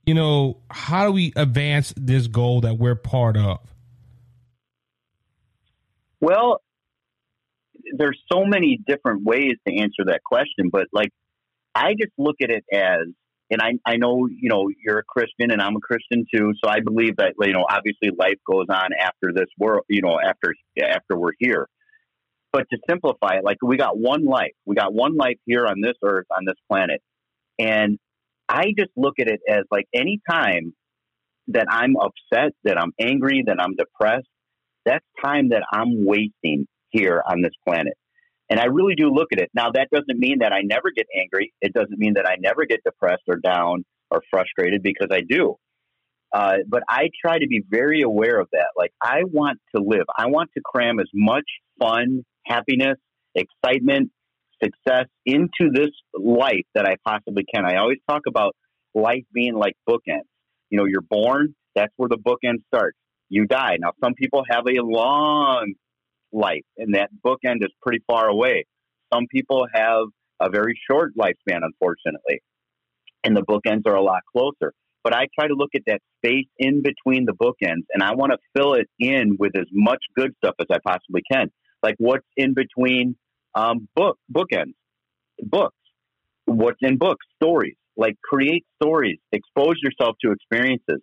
[0.06, 3.60] you know, how do we advance this goal that we're part of?
[6.24, 6.62] Well,
[7.98, 11.10] there's so many different ways to answer that question, but like
[11.76, 13.08] I just look at it as,
[13.52, 16.54] and I, I know, you know, you're a Christian and I'm a Christian too.
[16.64, 20.18] So I believe that, you know, obviously life goes on after this world, you know,
[20.18, 21.68] after, after we're here.
[22.54, 25.82] But to simplify it, like we got one life, we got one life here on
[25.82, 27.02] this earth, on this planet.
[27.60, 28.00] And
[28.48, 30.74] I just look at it as like any time
[31.50, 34.28] that I'm upset, that I'm angry, that I'm depressed,
[34.86, 37.94] that's time that I'm wasting here on this planet.
[38.50, 39.50] And I really do look at it.
[39.54, 41.54] Now, that doesn't mean that I never get angry.
[41.62, 45.56] It doesn't mean that I never get depressed or down or frustrated because I do.
[46.34, 48.68] Uh, but I try to be very aware of that.
[48.76, 51.46] Like, I want to live, I want to cram as much
[51.80, 52.98] fun, happiness,
[53.36, 54.12] excitement,
[54.64, 57.66] success into this life that I possibly can.
[57.66, 58.56] I always talk about
[58.94, 60.28] life being like bookends.
[60.70, 62.98] You know, you're born, that's where the bookend starts.
[63.30, 63.78] You die.
[63.80, 65.74] Now, some people have a long
[66.32, 68.66] life, and that bookend is pretty far away.
[69.14, 70.08] Some people have
[70.40, 72.42] a very short lifespan, unfortunately,
[73.24, 74.74] and the bookends are a lot closer.
[75.04, 78.32] But I try to look at that space in between the bookends, and I want
[78.32, 81.52] to fill it in with as much good stuff as I possibly can.
[81.82, 83.16] Like what's in between
[83.54, 84.74] um, book bookends,
[85.42, 85.76] books.
[86.46, 87.26] What's in books?
[87.42, 87.76] Stories.
[87.98, 89.20] Like create stories.
[89.32, 91.02] Expose yourself to experiences.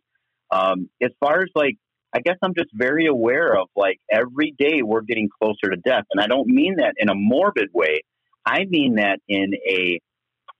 [0.51, 1.77] Um, as far as like
[2.13, 6.05] I guess I'm just very aware of like every day we're getting closer to death,
[6.11, 8.03] and I don't mean that in a morbid way.
[8.45, 10.01] I mean that in a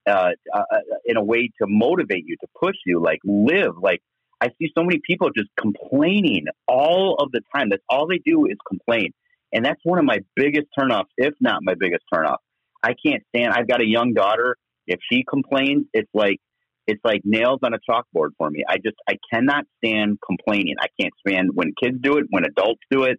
[0.07, 0.63] uh, uh,
[1.05, 3.77] in a way to motivate you, to push you, like live.
[3.81, 4.01] Like
[4.41, 7.69] I see so many people just complaining all of the time.
[7.71, 9.13] That's all they do is complain,
[9.53, 12.39] and that's one of my biggest turnoffs, if not my biggest turnoff.
[12.83, 13.53] I can't stand.
[13.53, 14.57] I've got a young daughter.
[14.87, 16.39] If she complains, it's like
[16.87, 18.65] it's like nails on a chalkboard for me.
[18.69, 20.75] I just I cannot stand complaining.
[20.81, 23.19] I can't stand when kids do it, when adults do it,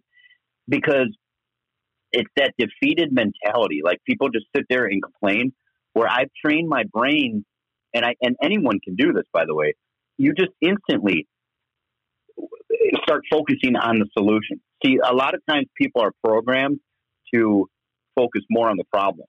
[0.68, 1.08] because
[2.12, 3.80] it's that defeated mentality.
[3.82, 5.52] Like people just sit there and complain.
[5.94, 7.44] Where I've trained my brain,
[7.94, 9.74] and I and anyone can do this, by the way.
[10.18, 11.26] You just instantly
[13.02, 14.60] start focusing on the solution.
[14.84, 16.80] See, a lot of times people are programmed
[17.34, 17.68] to
[18.16, 19.26] focus more on the problem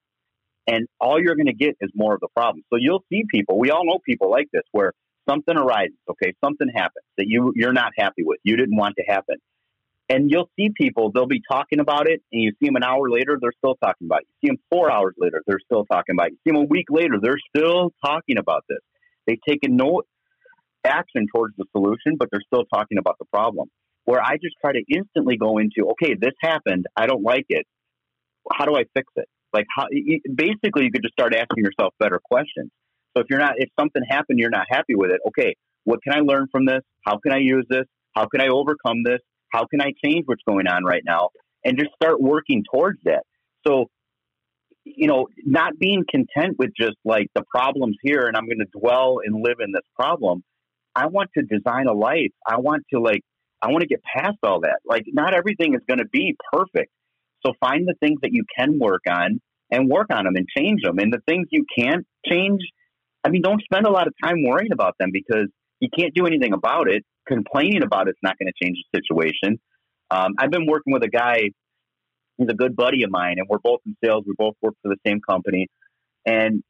[0.66, 2.62] and all you're going to get is more of the problem.
[2.70, 3.58] So you'll see people.
[3.58, 4.92] We all know people like this where
[5.28, 5.96] something arises.
[6.10, 8.40] Okay, something happens that you you're not happy with.
[8.44, 9.36] You didn't want to happen,
[10.08, 11.10] and you'll see people.
[11.12, 13.38] They'll be talking about it, and you see them an hour later.
[13.40, 14.28] They're still talking about it.
[14.40, 15.42] You see them four hours later.
[15.46, 16.32] They're still talking about it.
[16.32, 17.16] You see them a week later.
[17.20, 18.80] They're still talking about this.
[19.26, 20.02] They've taken no
[20.84, 23.68] action towards the solution, but they're still talking about the problem.
[24.04, 26.84] Where I just try to instantly go into, okay, this happened.
[26.94, 27.66] I don't like it.
[28.52, 29.26] How do I fix it?
[29.54, 29.86] Like how,
[30.34, 32.70] basically, you could just start asking yourself better questions.
[33.16, 35.20] So if you're not, if something happened, you're not happy with it.
[35.28, 36.80] Okay, what can I learn from this?
[37.06, 37.84] How can I use this?
[38.14, 39.20] How can I overcome this?
[39.52, 41.28] How can I change what's going on right now?
[41.64, 43.22] And just start working towards that.
[43.66, 43.86] So,
[44.84, 48.78] you know, not being content with just like the problems here and I'm going to
[48.78, 50.42] dwell and live in this problem.
[50.94, 52.32] I want to design a life.
[52.46, 53.22] I want to like,
[53.62, 54.80] I want to get past all that.
[54.84, 56.90] Like, not everything is going to be perfect.
[57.44, 59.40] So find the things that you can work on
[59.70, 60.98] and work on them and change them.
[60.98, 62.60] And the things you can't change,
[63.24, 65.48] I mean, don't spend a lot of time worrying about them because
[65.80, 67.04] you can't do anything about it.
[67.26, 69.58] Complaining about it's not going to change the situation.
[70.10, 71.50] Um, I've been working with a guy.
[72.36, 74.24] He's a good buddy of mine, and we're both in sales.
[74.26, 75.68] We both work for the same company,
[76.26, 76.62] and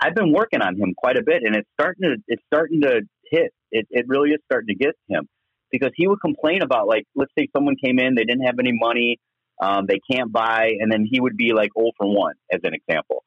[0.00, 3.00] I've been working on him quite a bit, and it's starting to it's starting to
[3.30, 3.52] hit.
[3.70, 5.26] It it really is starting to get him
[5.70, 8.72] because he would complain about like let's say someone came in, they didn't have any
[8.72, 9.18] money,
[9.62, 12.74] um, they can't buy, and then he would be like 0 for 1, as an
[12.74, 13.24] example.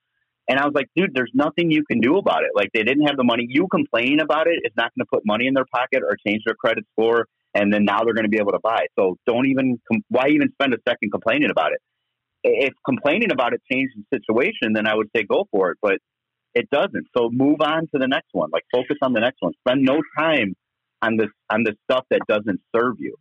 [0.50, 2.52] And I was like, dude, there's nothing you can do about it.
[2.54, 3.46] Like, they didn't have the money.
[3.48, 6.44] You complaining about it is not going to put money in their pocket or change
[6.46, 7.26] their credit score.
[7.56, 8.88] And then now they're going to be able to buy.
[9.00, 9.80] So don't even,
[10.10, 11.80] why even spend a second complaining about it?
[12.44, 15.78] If complaining about it changes the situation, then I would say go for it.
[15.82, 16.00] But
[16.54, 17.08] it doesn't.
[17.18, 18.50] So move on to the next one.
[18.52, 19.54] Like, focus on the next one.
[19.66, 20.54] Spend no time
[21.02, 23.16] on this on the stuff that doesn't serve you.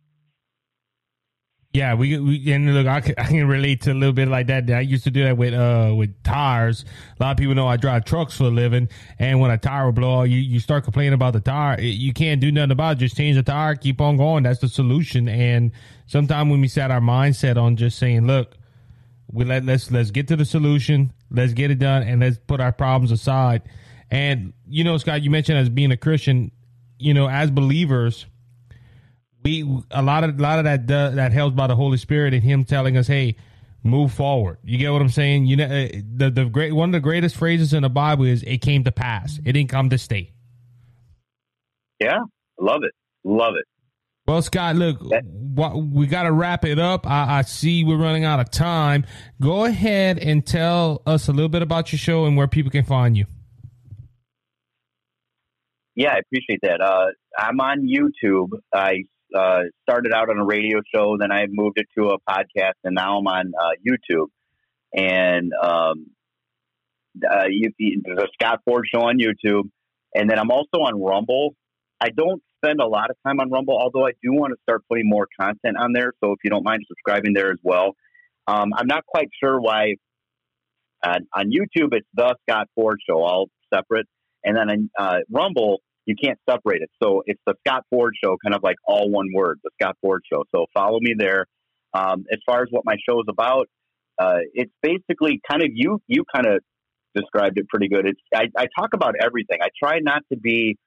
[1.75, 4.47] Yeah, we, we and look, I can, I can relate to a little bit like
[4.47, 4.69] that.
[4.69, 6.85] I used to do that with uh with tires.
[7.19, 8.87] A lot of people know I drive trucks for a living,
[9.19, 11.81] and when a tire will blow, you you start complaining about the tire.
[11.81, 12.99] You can't do nothing about it.
[12.99, 14.43] Just change the tire, keep on going.
[14.43, 15.27] That's the solution.
[15.27, 15.73] And
[16.07, 18.55] sometimes when we set our mindset on just saying, look,
[19.29, 22.61] we let let's let's get to the solution, let's get it done, and let's put
[22.61, 23.63] our problems aside.
[24.09, 26.51] And you know, Scott, you mentioned as being a Christian,
[26.99, 28.27] you know, as believers
[29.45, 32.33] we a lot of a lot of that uh, that held by the Holy Spirit
[32.33, 33.37] and Him telling us, "Hey,
[33.83, 35.45] move forward." You get what I'm saying?
[35.45, 38.43] You know, uh, the the great one of the greatest phrases in the Bible is,
[38.43, 39.39] "It came to pass.
[39.45, 40.33] It didn't come to stay."
[41.99, 42.19] Yeah,
[42.59, 42.91] love it,
[43.23, 43.65] love it.
[44.27, 44.99] Well, Scott, look,
[45.93, 47.05] we got to wrap it up.
[47.05, 49.05] I, I, see we're running out of time.
[49.39, 52.83] Go ahead and tell us a little bit about your show and where people can
[52.83, 53.27] find you.
[55.93, 56.81] Yeah, I appreciate that.
[56.81, 57.05] Uh,
[57.37, 58.49] I'm on YouTube.
[58.73, 59.03] I
[59.35, 62.95] uh, started out on a radio show, then I moved it to a podcast, and
[62.95, 64.27] now I'm on uh, YouTube.
[64.95, 66.07] and um,
[67.29, 67.71] uh, you,
[68.03, 69.69] there's a Scott Ford show on YouTube,
[70.13, 71.55] and then I'm also on Rumble.
[72.01, 74.83] I don't spend a lot of time on Rumble, although I do want to start
[74.89, 76.11] putting more content on there.
[76.23, 77.95] So if you don't mind subscribing there as well,
[78.47, 79.95] um, I'm not quite sure why.
[81.03, 84.07] Uh, on YouTube, it's the Scott Ford Show, all separate,
[84.43, 86.89] and then on uh, Rumble, you can't separate it.
[87.01, 90.21] So it's the Scott Ford Show, kind of like all one word, the Scott Ford
[90.31, 90.43] Show.
[90.53, 91.45] So follow me there.
[91.93, 93.67] Um, as far as what my show is about,
[94.19, 95.99] uh, it's basically kind of you.
[96.07, 96.61] You kind of
[97.15, 98.05] described it pretty good.
[98.05, 99.59] It's I, I talk about everything.
[99.61, 100.77] I try not to be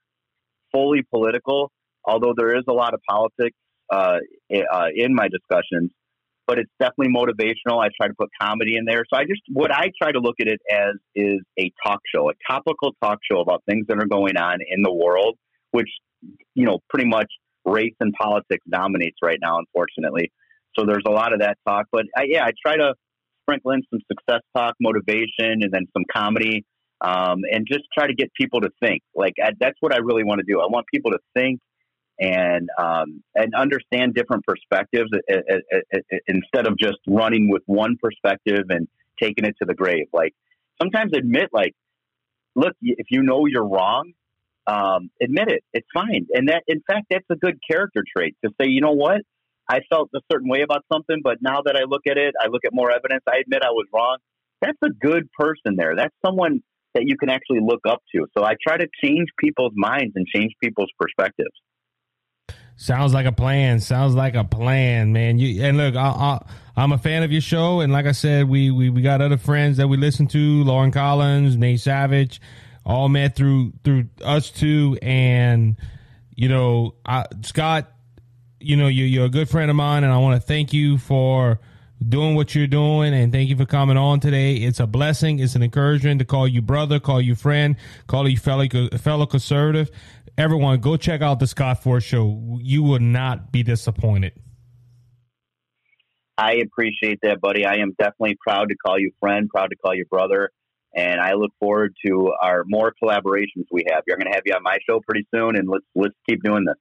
[0.73, 1.71] fully political,
[2.05, 3.57] although there is a lot of politics
[3.93, 4.19] uh,
[4.73, 5.91] uh, in my discussions.
[6.49, 7.85] But it's definitely motivational.
[7.85, 9.05] I try to put comedy in there.
[9.13, 12.31] So I just what I try to look at it as is a talk show,
[12.31, 15.37] a topical talk show about things that are going on in the world,
[15.71, 15.91] which
[16.55, 17.31] you know pretty much
[17.65, 20.33] race and politics dominates right now, unfortunately.
[20.77, 21.87] So there's a lot of that talk.
[21.93, 22.95] But I, yeah, I try to
[23.43, 26.65] sprinkle in some success talk, motivation, and then some comedy,
[27.01, 29.03] um, and just try to get people to think.
[29.15, 30.61] Like I, that's what I really want to do.
[30.61, 31.61] I want people to think
[32.21, 37.97] and um, and understand different perspectives uh, uh, uh, instead of just running with one
[38.03, 38.89] perspective and
[39.21, 40.07] taking it to the grave.
[40.13, 40.35] Like
[40.81, 41.75] sometimes admit, like,
[42.55, 44.13] look, if you know you're wrong,
[44.67, 45.65] um, admit it.
[45.73, 46.27] It's fine.
[46.33, 49.23] And that, in fact, that's a good character trait to say, you know what,
[49.69, 52.49] I felt a certain way about something, but now that I look at it, I
[52.49, 53.23] look at more evidence.
[53.29, 54.19] I admit I was wrong.
[54.61, 55.95] That's a good person there.
[55.97, 56.63] That's someone
[56.95, 58.27] that you can actually look up to.
[58.37, 61.55] So I try to change people's minds and change people's perspectives.
[62.81, 63.81] Sounds like a plan.
[63.81, 65.37] Sounds like a plan, man.
[65.41, 66.41] You and look, I,
[66.77, 69.37] am a fan of your show, and like I said, we, we we got other
[69.37, 72.41] friends that we listen to, Lauren Collins, Nate Savage,
[72.87, 75.75] all met through through us too, and
[76.37, 77.91] you know, I, Scott,
[78.61, 80.99] you know, you, you're a good friend of mine, and I want to thank you
[80.99, 81.59] for
[82.07, 84.55] doing what you're doing and thank you for coming on today.
[84.55, 85.41] It's a blessing.
[85.41, 87.77] It's an encouragement to call you brother, call you friend,
[88.07, 88.69] call you fellow,
[88.99, 89.91] fellow conservative.
[90.39, 92.59] Everyone, go check out the Scott Ford show.
[92.63, 94.35] You will not be disappointed.
[96.39, 97.67] I appreciate that, buddy.
[97.67, 100.51] I am definitely proud to call you friend, proud to call you brother.
[100.95, 104.05] And I look forward to our more collaborations we have.
[104.07, 106.65] You're going to have you on my show pretty soon, and let's let's keep doing
[106.65, 106.77] this.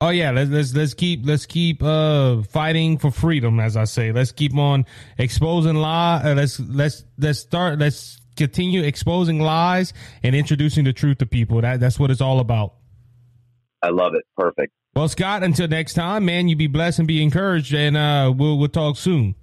[0.00, 4.10] Oh yeah, let's let's let's keep let's keep uh fighting for freedom, as I say.
[4.10, 4.84] Let's keep on
[5.16, 6.20] exposing lie.
[6.24, 7.78] Uh, let's let's let's start.
[7.78, 11.60] Let's continue exposing lies and introducing the truth to people.
[11.60, 12.74] That that's what it's all about.
[13.82, 14.24] I love it.
[14.36, 14.72] Perfect.
[14.94, 18.58] Well, Scott, until next time, man, you be blessed and be encouraged, and uh, we'll
[18.58, 19.34] we'll talk soon.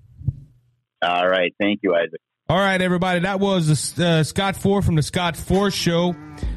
[1.02, 1.54] All right.
[1.60, 2.20] Thank you, Isaac.
[2.50, 3.20] All right, everybody.
[3.20, 6.16] That was uh, Scott Ford from the Scott Ford Show,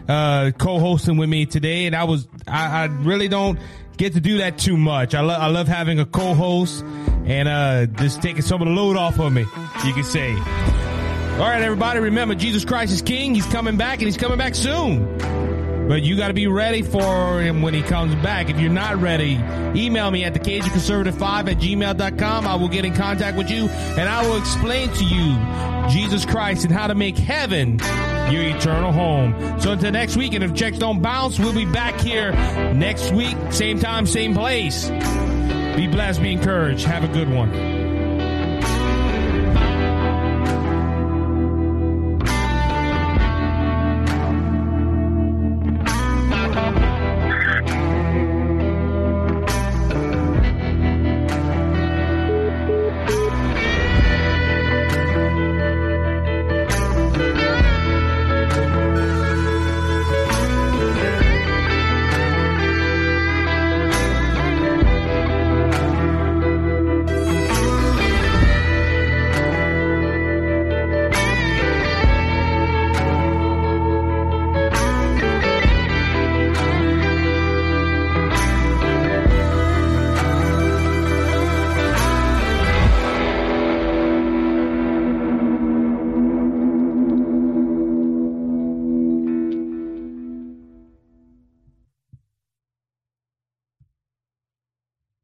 [0.09, 3.59] uh, co-hosting with me today, and I was I, I really don't
[3.99, 5.15] get to do that too much.
[5.15, 6.83] I, love I love having a co-host
[7.27, 9.45] and uh, just taking some of the load off of me,
[9.85, 10.92] you can say.
[11.43, 13.35] All right, everybody, remember Jesus Christ is King.
[13.35, 15.19] He's coming back and he's coming back soon.
[15.89, 18.49] But you got to be ready for him when he comes back.
[18.49, 19.33] If you're not ready,
[19.75, 22.47] email me at thecajunconservative5 at gmail.com.
[22.47, 26.65] I will get in contact with you and I will explain to you Jesus Christ
[26.65, 27.81] and how to make heaven
[28.31, 29.61] your eternal home.
[29.61, 32.31] So until next week, and if checks don't bounce, we'll be back here
[32.73, 34.91] next week, same time, same place.
[34.91, 36.85] Be blessed, be encouraged.
[36.85, 37.92] Have a good one.